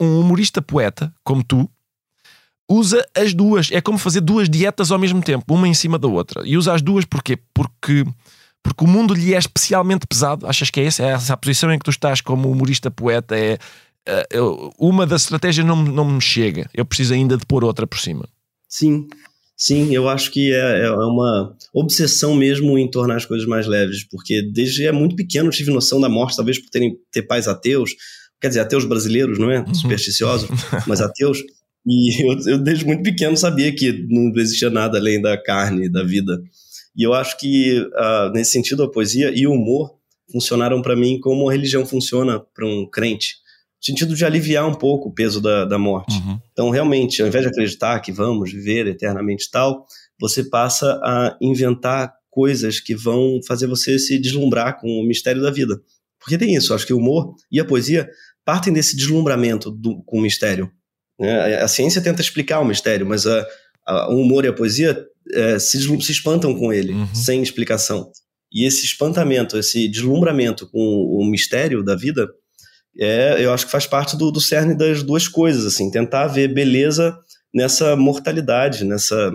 um 0.00 0.20
humorista 0.20 0.62
poeta, 0.62 1.12
como 1.24 1.42
tu, 1.42 1.68
usa 2.70 3.04
as 3.16 3.34
duas. 3.34 3.72
É 3.72 3.80
como 3.80 3.98
fazer 3.98 4.20
duas 4.20 4.48
dietas 4.48 4.92
ao 4.92 4.98
mesmo 5.00 5.20
tempo, 5.20 5.52
uma 5.52 5.66
em 5.66 5.74
cima 5.74 5.98
da 5.98 6.06
outra. 6.06 6.46
E 6.46 6.56
usa 6.56 6.72
as 6.72 6.80
duas 6.80 7.04
porquê? 7.04 7.36
Porque, 7.52 8.04
porque 8.62 8.84
o 8.84 8.86
mundo 8.86 9.12
lhe 9.12 9.34
é 9.34 9.38
especialmente 9.38 10.06
pesado. 10.06 10.46
Achas 10.46 10.70
que 10.70 10.78
é 10.78 10.84
essa? 10.84 11.02
É 11.02 11.06
essa 11.08 11.34
a 11.34 11.36
posição 11.36 11.72
em 11.72 11.80
que 11.80 11.84
tu 11.84 11.90
estás 11.90 12.20
como 12.20 12.48
humorista 12.48 12.92
poeta? 12.92 13.36
É, 13.36 13.58
eu- 14.30 14.72
uma 14.78 15.06
das 15.06 15.22
estratégias 15.22 15.66
não, 15.66 15.76
me- 15.76 15.90
não 15.92 16.04
me 16.10 16.20
chega. 16.20 16.68
Eu 16.74 16.84
preciso 16.84 17.14
ainda 17.14 17.36
de 17.36 17.44
pôr 17.46 17.64
outra 17.64 17.86
por 17.86 17.98
cima. 17.98 18.28
Sim, 18.68 19.06
sim, 19.56 19.94
eu 19.94 20.08
acho 20.08 20.30
que 20.30 20.52
é, 20.52 20.82
é 20.86 20.90
uma 20.90 21.56
obsessão 21.72 22.34
mesmo 22.34 22.78
em 22.78 22.90
tornar 22.90 23.16
as 23.16 23.24
coisas 23.24 23.46
mais 23.46 23.66
leves, 23.66 24.04
porque 24.08 24.42
desde 24.42 24.86
é 24.86 24.92
muito 24.92 25.16
pequeno 25.16 25.50
tive 25.50 25.70
noção 25.72 26.00
da 26.00 26.08
morte, 26.08 26.36
talvez 26.36 26.58
por 26.58 26.68
terem, 26.70 26.96
ter 27.12 27.22
pais 27.22 27.48
ateus, 27.48 27.90
quer 28.40 28.48
dizer, 28.48 28.60
ateus 28.60 28.84
brasileiros, 28.84 29.38
não 29.38 29.50
é? 29.50 29.64
Supersticiosos, 29.74 30.48
mas 30.86 31.00
ateus. 31.00 31.42
E 31.86 32.22
eu, 32.22 32.52
eu 32.54 32.58
desde 32.58 32.84
muito 32.84 33.02
pequeno 33.02 33.36
sabia 33.36 33.72
que 33.74 33.92
não 34.08 34.32
existia 34.36 34.68
nada 34.70 34.98
além 34.98 35.20
da 35.22 35.40
carne, 35.40 35.88
da 35.88 36.02
vida. 36.02 36.36
E 36.96 37.02
eu 37.06 37.14
acho 37.14 37.38
que, 37.38 37.88
ah, 37.94 38.30
nesse 38.34 38.50
sentido, 38.52 38.82
a 38.82 38.90
poesia 38.90 39.30
e 39.34 39.46
o 39.46 39.52
humor 39.52 39.94
funcionaram 40.32 40.82
para 40.82 40.96
mim 40.96 41.20
como 41.20 41.48
a 41.48 41.52
religião 41.52 41.86
funciona 41.86 42.40
para 42.40 42.66
um 42.66 42.84
crente. 42.90 43.36
Sentido 43.86 44.14
de 44.14 44.24
aliviar 44.24 44.66
um 44.68 44.74
pouco 44.74 45.08
o 45.08 45.12
peso 45.14 45.40
da, 45.40 45.64
da 45.64 45.78
morte. 45.78 46.14
Então, 46.52 46.70
realmente, 46.70 47.20
ao 47.22 47.28
invés 47.28 47.44
de 47.44 47.50
acreditar 47.50 48.00
que 48.00 48.10
vamos 48.12 48.50
viver 48.52 48.86
eternamente 48.86 49.50
tal, 49.50 49.86
você 50.20 50.42
passa 50.44 50.86
a 51.04 51.36
inventar 51.40 52.12
coisas 52.30 52.80
que 52.80 52.94
vão 52.94 53.40
fazer 53.46 53.66
você 53.66 53.98
se 53.98 54.18
deslumbrar 54.18 54.80
com 54.80 54.88
o 54.88 55.06
mistério 55.06 55.40
da 55.42 55.50
vida. 55.50 55.80
Porque 56.20 56.36
tem 56.38 56.54
isso, 56.54 56.74
acho 56.74 56.86
que 56.86 56.92
o 56.92 56.98
humor 56.98 57.34
e 57.52 57.60
a 57.60 57.64
poesia 57.64 58.08
partem 58.44 58.72
desse 58.72 58.96
deslumbramento 58.96 59.70
do, 59.70 60.02
com 60.04 60.18
o 60.18 60.22
mistério. 60.22 60.70
né? 61.18 61.56
A, 61.60 61.68
ciência 61.68 62.00
tenta 62.02 62.20
explicar 62.20 62.60
o 62.60 62.64
mistério, 62.64 63.06
mas 63.06 63.26
a, 63.26 63.46
a- 63.86 64.08
o 64.12 64.20
humor 64.20 64.44
e 64.44 64.48
a 64.48 64.52
poesia 64.52 65.02
eh, 65.32 65.58
se, 65.58 65.80
se 66.02 66.12
espantam 66.12 66.54
com 66.58 66.72
ele, 66.72 66.92
Uhum. 66.92 67.14
sem 67.14 67.42
explicação. 67.42 68.10
E 68.52 68.64
esse 68.66 68.84
espantamento, 68.84 69.58
esse 69.58 69.88
deslumbramento 69.88 70.68
com 70.70 70.78
o 70.80 71.24
mistério 71.28 71.82
da 71.84 71.94
vida, 71.96 72.28
é, 72.98 73.44
eu 73.44 73.52
acho 73.52 73.66
que 73.66 73.72
faz 73.72 73.86
parte 73.86 74.16
do, 74.16 74.30
do 74.30 74.40
cerne 74.40 74.74
das 74.74 75.02
duas 75.02 75.28
coisas, 75.28 75.66
assim, 75.66 75.90
tentar 75.90 76.26
ver 76.26 76.52
beleza 76.52 77.16
nessa 77.52 77.96
mortalidade, 77.96 78.84
nessa 78.84 79.32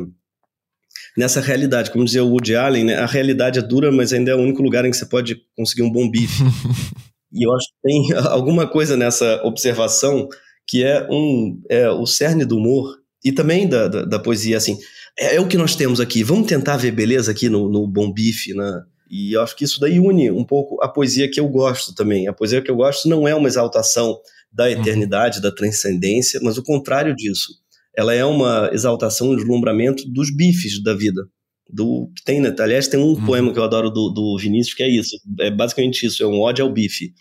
nessa 1.17 1.41
realidade. 1.41 1.91
Como 1.91 2.06
dizia 2.06 2.24
o 2.24 2.30
Woody 2.30 2.56
Allen, 2.56 2.86
né, 2.86 2.95
a 2.95 3.06
realidade 3.06 3.60
é 3.60 3.62
dura, 3.62 3.91
mas 3.91 4.13
ainda 4.13 4.32
é 4.32 4.36
o 4.36 4.39
único 4.39 4.62
lugar 4.62 4.86
em 4.86 4.91
que 4.91 4.97
você 4.97 5.06
pode 5.06 5.41
conseguir 5.58 5.84
um 5.84 5.91
bom 5.91 6.10
bife. 6.10 6.43
e 7.32 7.45
eu 7.45 7.54
acho 7.56 7.67
que 7.67 7.82
tem 7.84 8.13
alguma 8.30 8.67
coisa 8.67 8.95
nessa 8.95 9.41
observação 9.43 10.28
que 10.67 10.84
é, 10.84 11.06
um, 11.10 11.62
é 11.69 11.89
o 11.89 12.06
cerne 12.06 12.45
do 12.45 12.58
humor 12.58 12.97
e 13.24 13.32
também 13.32 13.67
da, 13.67 13.88
da, 13.88 14.06
da 14.06 14.19
poesia, 14.19 14.58
assim, 14.58 14.78
é, 15.19 15.36
é 15.36 15.41
o 15.41 15.47
que 15.47 15.58
nós 15.58 15.76
temos 15.76 16.00
aqui, 16.00 16.24
vamos 16.24 16.47
tentar 16.47 16.78
ver 16.78 16.91
beleza 16.91 17.32
aqui 17.32 17.50
no, 17.50 17.69
no 17.69 17.86
bom 17.88 18.12
bife, 18.12 18.54
na, 18.54 18.86
E 19.12 19.34
eu 19.34 19.41
acho 19.41 19.58
que 19.58 19.65
isso 19.65 19.78
daí 19.78 20.00
une 20.00 20.32
um 20.32 20.45
pouco 20.45 20.82
a 20.82 20.88
poesia 20.88 21.30
que 21.30 21.38
eu 21.38 21.50
gosto 21.50 21.93
também. 21.93 22.30
A 22.30 22.34
poesia 22.34 22.62
que 22.62 22.71
eu 22.71 22.78
gosto 22.78 23.10
não 23.10 23.28
é 23.28 23.36
uma 23.36 23.50
exaltação 23.50 24.17
da 24.50 24.63
uhum. 24.63 24.69
eternidade, 24.69 25.41
da 25.41 25.52
transcendência, 25.52 26.39
mas 26.41 26.58
o 26.58 26.63
contrário 26.63 27.13
disso. 27.13 27.60
Ela 27.93 28.13
é 28.13 28.24
uma 28.24 28.69
exaltação, 28.71 29.32
um 29.32 29.36
deslumbramento 29.36 30.10
dos 30.10 30.34
bifes 30.34 30.82
da 30.82 30.93
vida. 30.93 31.21
Do 31.69 32.10
que 32.15 32.24
tem, 32.24 32.39
né? 32.39 32.56
Aliás, 32.58 32.88
tem 32.88 33.00
um 33.00 33.08
uhum. 33.08 33.26
poema 33.26 33.52
que 33.52 33.60
eu 33.60 33.63
adoro 33.65 33.89
do, 33.89 34.10
do 34.10 34.38
Vinícius 34.39 34.76
que 34.76 34.84
é 34.84 34.89
isso. 34.89 35.17
É 35.41 35.52
basicamente 35.52 36.06
isso, 36.06 36.24
é 36.24 36.28
um 36.28 36.39
ódio 36.39 36.63
ao 36.63 36.71
bife. 36.71 37.13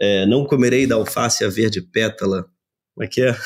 É, 0.00 0.24
não 0.24 0.46
comerei 0.46 0.86
da 0.86 0.94
alface 0.94 1.44
a 1.44 1.48
verde 1.48 1.82
pétala, 1.82 2.46
como 2.94 3.04
é 3.04 3.08
que 3.08 3.20
é? 3.20 3.28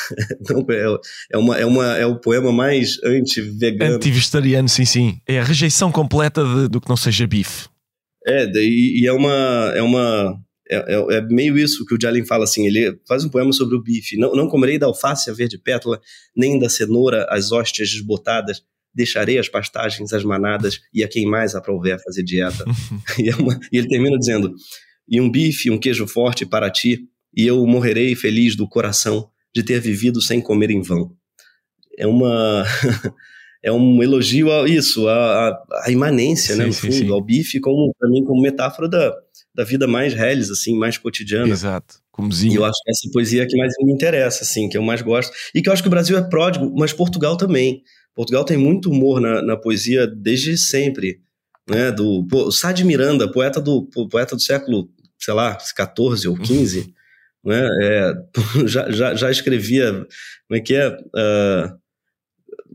é? 0.71 1.33
é, 1.33 1.39
uma, 1.39 1.59
é, 1.59 1.67
uma, 1.67 1.87
é 1.99 2.07
o 2.07 2.21
poema 2.21 2.53
mais 2.53 3.03
anti-vegano. 3.03 3.97
Anti-vegetariano, 3.97 4.69
sim, 4.69 4.85
sim. 4.85 5.21
É 5.27 5.41
a 5.41 5.45
rejeição 5.45 5.91
completa 5.91 6.45
de, 6.45 6.69
do 6.69 6.81
que 6.81 6.89
não 6.89 6.97
seja 6.97 7.27
bife. 7.27 7.69
É, 8.27 8.45
e, 8.57 9.03
e 9.03 9.07
é 9.07 9.13
uma. 9.13 9.73
É 9.75 9.83
uma 9.83 10.41
é, 10.71 10.77
é, 10.77 11.17
é, 11.17 11.21
meio 11.23 11.59
isso 11.59 11.85
que 11.85 11.95
o 11.95 11.99
Jalen 12.01 12.25
fala 12.25 12.45
assim, 12.45 12.67
ele 12.67 12.97
faz 13.09 13.25
um 13.25 13.29
poema 13.29 13.53
sobre 13.53 13.75
o 13.75 13.83
bife. 13.83 14.17
Não, 14.17 14.33
não 14.33 14.49
comerei 14.49 14.79
da 14.79 14.87
alface 14.87 15.29
a 15.29 15.33
verde 15.33 15.59
pétala, 15.59 16.01
nem 16.37 16.59
da 16.59 16.69
cenoura 16.69 17.27
as 17.29 17.51
hóstias 17.51 17.91
desbotadas, 17.91 18.63
deixarei 18.95 19.39
as 19.39 19.49
pastagens, 19.49 20.13
as 20.13 20.23
manadas, 20.23 20.81
e 20.95 21.03
a 21.03 21.09
quem 21.09 21.27
mais 21.27 21.57
aprouver 21.57 22.01
fazer 22.03 22.23
dieta. 22.23 22.65
e, 23.19 23.29
é 23.29 23.35
uma, 23.35 23.59
e 23.73 23.79
ele 23.79 23.89
termina 23.89 24.17
dizendo, 24.17 24.55
e 25.09 25.21
um 25.21 25.29
bife, 25.29 25.71
um 25.71 25.79
queijo 25.79 26.07
forte 26.07 26.47
para 26.47 26.71
ti, 26.71 27.09
e 27.37 27.47
eu 27.47 27.67
morrerei 27.67 28.15
feliz 28.15 28.55
do 28.55 28.69
coração 28.69 29.29
de 29.53 29.65
ter 29.65 29.81
vivido 29.81 30.23
sem 30.23 30.41
comer 30.41 30.71
em 30.71 30.83
vão. 30.83 31.13
É 31.99 32.07
uma 32.07 32.65
é 33.63 33.71
um 33.71 34.03
elogio 34.03 34.51
a 34.53 34.69
isso, 34.69 35.07
a, 35.09 35.63
a 35.85 35.91
imanência, 35.91 36.57
né, 36.57 36.65
sim, 36.65 36.65
né, 36.65 36.67
no 36.67 36.73
sim, 36.73 36.81
fundo, 36.81 37.09
sim. 37.09 37.13
ao 37.13 37.23
bife 37.23 37.61
como 37.61 37.95
para 37.99 38.09
mim 38.09 38.25
como 38.25 38.41
metáfora 38.41 38.89
da, 38.89 39.15
da 39.55 39.65
vida 39.65 39.87
mais 39.87 40.15
reles, 40.15 40.51
assim, 40.51 40.77
mais 40.77 40.97
cotidiana. 40.97 41.53
Exato. 41.53 41.97
Comozinho. 42.11 42.53
E 42.53 42.57
eu 42.57 42.65
acho 42.65 42.79
que 42.83 42.91
essa 42.91 43.11
poesia 43.13 43.43
é 43.43 43.47
que 43.47 43.57
mais 43.57 43.73
me 43.83 43.93
interessa, 43.93 44.45
assim, 44.45 44.69
que 44.69 44.77
eu 44.77 44.83
mais 44.83 45.03
gosto. 45.03 45.33
E 45.55 45.63
que 45.63 45.69
eu 45.69 45.73
acho 45.73 45.83
que 45.83 45.89
o 45.89 45.91
Brasil 45.91 46.17
é 46.17 46.23
pródigo, 46.23 46.73
mas 46.77 46.93
Portugal 46.93 47.37
também. 47.37 47.83
Portugal 48.15 48.45
tem 48.45 48.57
muito 48.57 48.91
humor 48.91 49.21
na, 49.21 49.43
na 49.43 49.57
poesia 49.57 50.07
desde 50.07 50.57
sempre. 50.57 51.21
Né? 51.69 51.93
Do 51.93 52.27
pô, 52.29 52.51
Sá 52.51 52.73
de 52.73 52.85
Miranda, 52.85 53.31
poeta 53.31 53.61
do, 53.61 53.89
poeta 54.11 54.35
do 54.35 54.43
século, 54.43 54.91
sei 55.19 55.35
lá, 55.35 55.57
14 55.77 56.27
ou 56.29 56.37
15, 56.37 56.93
né? 57.45 57.69
É, 57.83 58.13
já, 58.67 58.91
já, 58.91 59.15
já 59.15 59.31
escrevia, 59.31 59.93
como 59.93 60.59
é 60.59 60.61
que 60.61 60.75
é? 60.75 60.89
Uh, 60.89 61.80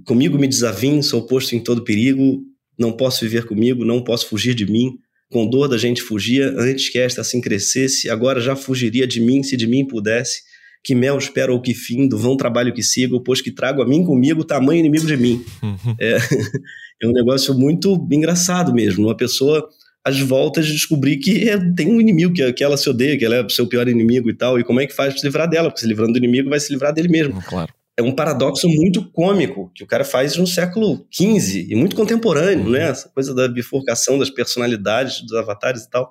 comigo 0.04 0.38
me 0.38 0.48
desavim, 0.48 1.02
sou 1.02 1.26
posto 1.26 1.56
em 1.56 1.60
todo 1.60 1.84
perigo, 1.84 2.44
não 2.78 2.92
posso 2.92 3.22
viver 3.22 3.46
comigo, 3.46 3.86
não 3.86 4.04
posso 4.04 4.28
fugir 4.28 4.54
de 4.54 4.66
mim. 4.66 4.98
Com 5.32 5.50
dor 5.50 5.68
da 5.68 5.78
gente 5.78 6.02
fugia, 6.02 6.54
antes 6.58 6.90
que 6.90 7.00
esta 7.00 7.22
assim 7.22 7.42
crescesse, 7.42 8.10
agora 8.10 8.40
já 8.40 8.56
fugiria 8.56 9.08
de 9.08 9.20
mim, 9.20 9.42
se 9.42 9.58
de 9.58 9.68
mim 9.68 9.86
pudesse. 9.86 10.42
Que 10.84 10.94
mel 10.94 11.18
espero 11.18 11.54
ou 11.54 11.62
que 11.62 11.74
fim, 11.74 12.08
do 12.08 12.18
vão 12.18 12.38
trabalho 12.38 12.74
que 12.74 12.84
sigo, 12.84 13.20
pois 13.22 13.42
que 13.42 13.52
trago 13.52 13.82
a 13.82 13.88
mim 13.88 14.04
comigo, 14.04 14.44
tamanho 14.44 14.80
inimigo 14.80 15.08
de 15.08 15.18
mim. 15.18 15.44
Uhum. 15.64 15.96
É, 16.00 16.18
é 17.02 17.08
um 17.08 17.12
negócio 17.12 17.56
muito 17.56 18.08
engraçado 18.12 18.72
mesmo. 18.72 19.06
Uma 19.06 19.18
pessoa 19.18 19.68
às 20.06 20.20
voltas 20.20 20.68
de 20.68 20.74
descobrir 20.74 21.18
que 21.18 21.50
é, 21.50 21.58
tem 21.74 21.90
um 21.90 22.00
inimigo, 22.00 22.32
que, 22.32 22.54
que 22.54 22.64
ela 22.64 22.78
se 22.78 22.88
odeia, 22.88 23.18
que 23.18 23.26
ela 23.26 23.36
é 23.38 23.44
o 23.44 23.50
seu 23.50 23.66
pior 23.66 23.88
inimigo 23.88 24.30
e 24.30 24.34
tal, 24.36 24.60
e 24.60 24.64
como 24.64 24.80
é 24.80 24.86
que 24.86 24.94
faz 24.94 25.12
para 25.12 25.20
se 25.20 25.26
livrar 25.26 25.50
dela, 25.50 25.70
porque 25.70 25.82
se 25.82 25.88
livrando 25.88 26.14
do 26.14 26.20
inimigo 26.20 26.52
vai 26.52 26.60
se 26.60 26.72
livrar 26.72 26.94
dele 26.94 27.08
mesmo. 27.08 27.42
Claro. 27.42 27.74
É 27.98 28.02
um 28.02 28.14
paradoxo 28.14 28.68
muito 28.68 29.10
cômico 29.12 29.72
que 29.74 29.84
o 29.84 29.88
cara 29.88 30.04
faz 30.04 30.36
no 30.36 30.46
século 30.46 31.08
XV 31.10 31.68
e 31.70 31.76
muito 31.76 31.96
contemporâneo, 31.96 32.66
uhum. 32.66 32.72
né? 32.72 32.90
Essa 32.90 33.08
coisa 33.10 33.34
da 33.34 33.48
bifurcação 33.48 34.20
das 34.20 34.30
personalidades, 34.30 35.22
dos 35.22 35.34
avatares 35.34 35.84
e 35.84 35.90
tal. 35.90 36.10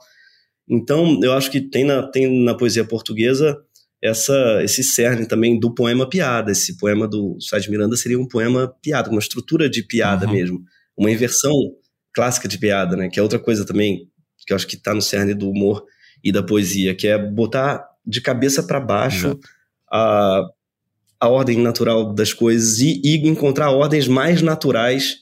Então, 0.69 1.21
eu 1.23 1.33
acho 1.35 1.51
que 1.51 1.61
tem 1.61 1.85
na, 1.85 2.03
tem 2.11 2.43
na 2.43 2.55
poesia 2.55 2.85
portuguesa 2.85 3.59
essa, 4.03 4.63
esse 4.63 4.83
cerne 4.83 5.27
também 5.27 5.59
do 5.61 5.75
poema 5.75 6.09
piada. 6.09 6.53
Esse 6.53 6.79
poema 6.79 7.07
do 7.07 7.37
Sá 7.41 7.59
de 7.59 7.71
Miranda 7.71 7.97
seria 7.97 8.19
um 8.19 8.27
poema 8.27 8.75
piada, 8.83 9.11
uma 9.11 9.21
estrutura 9.21 9.69
de 9.69 9.83
piada 9.83 10.27
uhum. 10.27 10.33
mesmo. 10.33 10.63
Uma 10.97 11.11
inversão 11.11 11.53
clássica 12.15 12.49
de 12.49 12.59
piada, 12.59 12.97
né? 12.97 13.11
Que 13.11 13.19
é 13.19 13.23
outra 13.23 13.39
coisa 13.39 13.67
também 13.67 14.09
que 14.47 14.53
eu 14.53 14.57
acho 14.57 14.67
que 14.67 14.77
está 14.77 14.95
no 14.95 15.03
cerne 15.03 15.35
do 15.35 15.51
humor 15.51 15.85
e 16.23 16.31
da 16.31 16.43
poesia, 16.43 16.95
que 16.95 17.07
é 17.07 17.19
botar 17.19 17.85
de 18.07 18.21
cabeça 18.21 18.63
para 18.63 18.81
baixo 18.81 19.39
a, 19.91 20.43
a 21.25 21.29
ordem 21.29 21.59
natural 21.59 22.13
das 22.13 22.33
coisas 22.33 22.79
e, 22.79 23.01
e, 23.05 23.17
encontrar 23.27 23.71
ordens 23.71 24.07
mais 24.07 24.43
naturais 24.43 25.17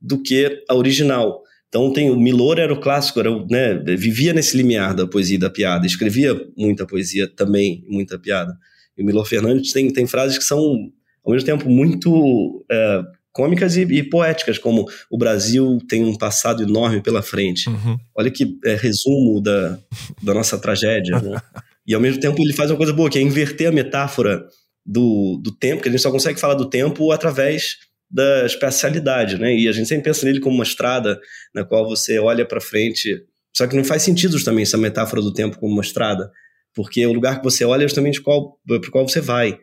do 0.00 0.22
que 0.22 0.64
a 0.68 0.74
original. 0.74 1.42
Então 1.68 1.92
tem 1.92 2.10
o 2.10 2.16
Milor 2.16 2.58
era 2.58 2.72
o 2.72 2.80
clássico, 2.80 3.20
era, 3.20 3.30
né, 3.50 3.74
vivia 3.96 4.32
nesse 4.32 4.56
limiar 4.56 4.94
da 4.94 5.06
poesia 5.06 5.36
e 5.36 5.40
da 5.40 5.50
piada, 5.50 5.86
escrevia 5.86 6.34
muita 6.56 6.86
poesia 6.86 7.28
também, 7.28 7.84
muita 7.88 8.18
piada. 8.18 8.56
E 8.96 9.02
o 9.02 9.04
Milor 9.04 9.26
Fernandes 9.26 9.72
tem, 9.72 9.92
tem 9.92 10.06
frases 10.06 10.38
que 10.38 10.44
são 10.44 10.90
ao 11.24 11.32
mesmo 11.32 11.46
tempo 11.46 11.68
muito 11.68 12.64
é, 12.70 13.02
cômicas 13.32 13.76
e, 13.76 13.82
e, 13.82 14.02
poéticas, 14.02 14.58
como 14.58 14.86
o 15.10 15.18
Brasil 15.18 15.78
tem 15.88 16.04
um 16.04 16.16
passado 16.16 16.62
enorme 16.62 17.02
pela 17.02 17.22
frente. 17.22 17.68
Uhum. 17.68 17.98
Olha 18.16 18.30
que 18.30 18.58
é, 18.64 18.74
resumo 18.74 19.40
da, 19.40 19.78
da 20.22 20.34
nossa 20.34 20.58
tragédia. 20.58 21.20
Né? 21.20 21.40
e 21.86 21.94
ao 21.94 22.00
mesmo 22.00 22.20
tempo 22.20 22.42
ele 22.42 22.52
faz 22.52 22.70
uma 22.70 22.76
coisa 22.76 22.92
boa, 22.92 23.10
que 23.10 23.18
é 23.18 23.22
inverter 23.22 23.68
a 23.68 23.72
metáfora 23.72 24.44
do, 24.88 25.38
do 25.42 25.52
tempo, 25.52 25.82
que 25.82 25.88
a 25.88 25.92
gente 25.92 26.00
só 26.00 26.10
consegue 26.10 26.40
falar 26.40 26.54
do 26.54 26.70
tempo 26.70 27.12
através 27.12 27.76
da 28.10 28.46
espacialidade, 28.46 29.38
né? 29.38 29.54
E 29.54 29.68
a 29.68 29.72
gente 29.72 29.86
sempre 29.86 30.04
pensa 30.04 30.24
nele 30.24 30.40
como 30.40 30.54
uma 30.54 30.64
estrada 30.64 31.20
na 31.54 31.62
qual 31.62 31.86
você 31.86 32.18
olha 32.18 32.46
para 32.46 32.58
frente. 32.58 33.22
Só 33.54 33.66
que 33.66 33.76
não 33.76 33.84
faz 33.84 34.02
sentido 34.02 34.42
também 34.42 34.62
essa 34.62 34.78
metáfora 34.78 35.20
do 35.20 35.32
tempo 35.32 35.58
como 35.58 35.74
uma 35.74 35.82
estrada, 35.82 36.30
porque 36.74 37.04
o 37.06 37.12
lugar 37.12 37.38
que 37.38 37.44
você 37.44 37.66
olha 37.66 37.84
é 37.84 37.88
justamente 37.88 38.22
para 38.22 38.32
o 38.32 38.90
qual 38.90 39.06
você 39.06 39.20
vai. 39.20 39.58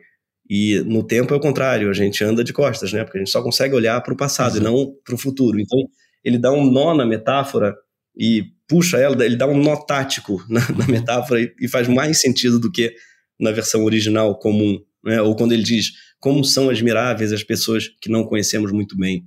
E 0.48 0.78
no 0.86 1.02
tempo 1.02 1.34
é 1.34 1.36
o 1.36 1.40
contrário, 1.40 1.90
a 1.90 1.92
gente 1.92 2.22
anda 2.22 2.44
de 2.44 2.52
costas, 2.52 2.92
né? 2.92 3.02
Porque 3.02 3.18
a 3.18 3.20
gente 3.20 3.32
só 3.32 3.42
consegue 3.42 3.74
olhar 3.74 4.00
para 4.02 4.14
o 4.14 4.16
passado 4.16 4.58
e 4.58 4.60
não 4.60 4.94
para 5.04 5.16
o 5.16 5.18
futuro. 5.18 5.58
Então, 5.58 5.78
ele 6.22 6.38
dá 6.38 6.52
um 6.52 6.70
nó 6.70 6.94
na 6.94 7.04
metáfora 7.04 7.74
e 8.16 8.44
puxa 8.68 8.96
ela, 8.96 9.24
ele 9.24 9.36
dá 9.36 9.46
um 9.46 9.60
nó 9.60 9.74
tático 9.74 10.40
na, 10.48 10.60
na 10.70 10.86
metáfora 10.86 11.40
e, 11.40 11.52
e, 11.60 11.66
faz 11.66 11.88
mais 11.88 12.20
sentido 12.20 12.60
do 12.60 12.70
que 12.70 12.94
na 13.40 13.50
versão 13.50 13.84
original 13.84 14.38
comum, 14.38 14.78
né? 15.06 15.22
Ou 15.22 15.34
quando 15.34 15.52
ele 15.52 15.62
diz 15.62 15.92
como 16.18 16.44
são 16.44 16.68
admiráveis 16.68 17.32
as 17.32 17.42
pessoas 17.42 17.88
que 18.00 18.10
não 18.10 18.24
conhecemos 18.24 18.72
muito 18.72 18.96
bem. 18.96 19.24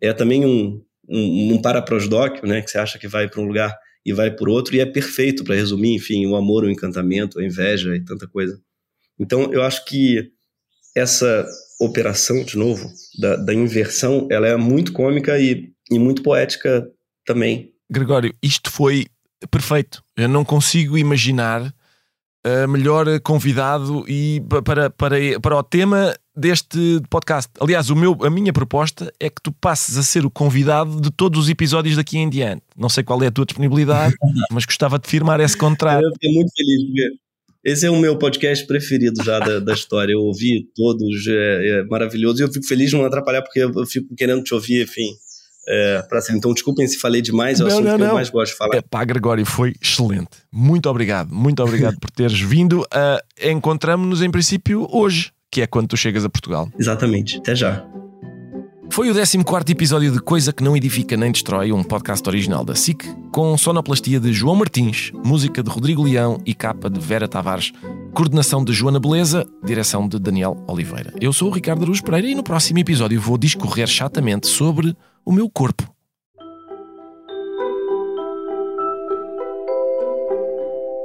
É 0.00 0.12
também 0.12 0.44
um, 0.44 0.82
um, 1.08 1.54
um 1.54 1.62
paraprosdóquio, 1.62 2.46
né? 2.46 2.62
Que 2.62 2.70
você 2.70 2.78
acha 2.78 2.98
que 2.98 3.06
vai 3.06 3.28
para 3.28 3.40
um 3.40 3.46
lugar 3.46 3.76
e 4.04 4.12
vai 4.12 4.30
por 4.30 4.48
outro, 4.48 4.74
e 4.74 4.80
é 4.80 4.86
perfeito 4.86 5.44
para 5.44 5.54
resumir, 5.54 5.94
enfim, 5.94 6.24
o 6.26 6.34
amor, 6.34 6.64
o 6.64 6.70
encantamento, 6.70 7.38
a 7.38 7.44
inveja 7.44 7.94
e 7.94 8.02
tanta 8.02 8.26
coisa. 8.26 8.58
Então, 9.18 9.52
eu 9.52 9.62
acho 9.62 9.84
que 9.84 10.30
essa 10.96 11.46
operação, 11.78 12.42
de 12.42 12.56
novo, 12.56 12.90
da, 13.18 13.36
da 13.36 13.52
inversão, 13.52 14.26
ela 14.30 14.48
é 14.48 14.56
muito 14.56 14.92
cômica 14.92 15.38
e, 15.38 15.70
e 15.90 15.98
muito 15.98 16.22
poética 16.22 16.88
também. 17.26 17.74
Gregório, 17.90 18.34
isto 18.42 18.70
foi 18.70 19.06
perfeito. 19.50 20.02
Eu 20.16 20.28
não 20.28 20.44
consigo 20.44 20.96
imaginar 20.96 21.72
a 22.44 22.66
melhor 22.66 23.06
convidado 23.20 24.04
e 24.08 24.42
para, 24.64 24.90
para, 24.90 25.40
para 25.40 25.56
o 25.56 25.62
tema 25.62 26.14
deste 26.34 27.00
podcast. 27.10 27.50
Aliás, 27.60 27.90
o 27.90 27.96
meu, 27.96 28.16
a 28.22 28.30
minha 28.30 28.52
proposta 28.52 29.12
é 29.20 29.28
que 29.28 29.42
tu 29.42 29.52
passes 29.52 29.96
a 29.96 30.02
ser 30.02 30.24
o 30.24 30.30
convidado 30.30 31.00
de 31.00 31.10
todos 31.10 31.44
os 31.44 31.48
episódios 31.48 31.96
daqui 31.96 32.18
em 32.18 32.28
diante. 32.28 32.62
Não 32.76 32.88
sei 32.88 33.04
qual 33.04 33.22
é 33.22 33.26
a 33.26 33.30
tua 33.30 33.44
disponibilidade, 33.44 34.14
mas 34.50 34.64
gostava 34.64 34.98
de 34.98 35.08
firmar 35.08 35.40
esse 35.40 35.56
contrato. 35.56 36.02
Eu 36.02 36.12
fiquei 36.12 36.32
muito 36.32 36.50
feliz 36.56 36.84
porque 36.86 37.30
esse 37.62 37.86
é 37.86 37.90
o 37.90 37.98
meu 37.98 38.16
podcast 38.18 38.66
preferido 38.66 39.22
já 39.22 39.38
da, 39.38 39.58
da 39.60 39.74
história. 39.74 40.14
Eu 40.14 40.20
ouvi 40.20 40.66
todos, 40.74 41.26
é, 41.26 41.80
é, 41.80 41.84
maravilhoso. 41.84 42.40
E 42.40 42.44
eu 42.44 42.52
fico 42.52 42.66
feliz 42.66 42.90
de 42.90 42.96
não 42.96 43.04
atrapalhar, 43.04 43.42
porque 43.42 43.60
eu 43.60 43.86
fico 43.86 44.14
querendo 44.16 44.42
te 44.42 44.54
ouvir, 44.54 44.84
enfim. 44.84 45.10
É, 45.72 46.02
pra 46.08 46.20
cima. 46.20 46.36
Então, 46.36 46.52
desculpem 46.52 46.86
se 46.88 46.98
falei 46.98 47.22
demais, 47.22 47.60
é 47.60 47.62
o 47.62 47.66
não, 47.68 47.72
assunto 47.74 47.86
não, 47.86 47.96
que 47.96 48.02
eu 48.02 48.14
mais 48.14 48.30
gosto 48.30 48.52
de 48.52 48.58
falar. 48.58 48.76
É, 48.76 48.80
pá, 48.80 49.04
Gregório, 49.04 49.46
foi 49.46 49.72
excelente. 49.80 50.30
Muito 50.50 50.90
obrigado, 50.90 51.32
muito 51.32 51.62
obrigado 51.62 51.98
por 52.00 52.10
teres 52.10 52.40
vindo. 52.40 52.80
Uh, 52.80 53.48
Encontramos-nos 53.48 54.20
em 54.20 54.30
princípio 54.30 54.88
hoje, 54.90 55.30
que 55.48 55.62
é 55.62 55.66
quando 55.68 55.88
tu 55.88 55.96
chegas 55.96 56.24
a 56.24 56.28
Portugal. 56.28 56.68
Exatamente, 56.76 57.38
até 57.38 57.54
já. 57.54 57.84
Foi 58.92 59.08
o 59.08 59.14
14 59.14 59.38
episódio 59.70 60.10
de 60.10 60.18
Coisa 60.18 60.52
que 60.52 60.64
Não 60.64 60.76
Edifica 60.76 61.16
Nem 61.16 61.30
Destrói, 61.30 61.70
um 61.70 61.82
podcast 61.82 62.28
original 62.28 62.64
da 62.64 62.74
SIC, 62.74 63.04
com 63.30 63.56
sonoplastia 63.56 64.18
de 64.18 64.32
João 64.32 64.56
Martins, 64.56 65.12
música 65.24 65.62
de 65.62 65.70
Rodrigo 65.70 66.02
Leão 66.02 66.40
e 66.44 66.52
capa 66.52 66.90
de 66.90 66.98
Vera 66.98 67.28
Tavares, 67.28 67.72
coordenação 68.12 68.64
de 68.64 68.72
Joana 68.72 68.98
Beleza, 68.98 69.46
direção 69.64 70.08
de 70.08 70.18
Daniel 70.18 70.56
Oliveira. 70.66 71.14
Eu 71.20 71.32
sou 71.32 71.48
o 71.48 71.52
Ricardo 71.52 71.84
Aruz 71.84 72.00
Pereira 72.00 72.28
e 72.28 72.34
no 72.34 72.42
próximo 72.42 72.80
episódio 72.80 73.20
vou 73.20 73.38
discorrer 73.38 73.86
chatamente 73.86 74.48
sobre 74.48 74.96
o 75.24 75.32
meu 75.32 75.48
corpo. 75.48 75.88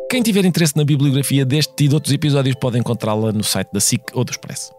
Quem 0.10 0.24
tiver 0.24 0.44
interesse 0.44 0.76
na 0.76 0.84
bibliografia 0.84 1.46
deste 1.46 1.84
e 1.84 1.88
de 1.88 1.94
outros 1.94 2.14
episódios 2.14 2.56
pode 2.60 2.80
encontrá-la 2.80 3.32
no 3.32 3.44
site 3.44 3.70
da 3.72 3.80
SIC 3.80 4.02
ou 4.14 4.24
do 4.24 4.32
Expresso. 4.32 4.74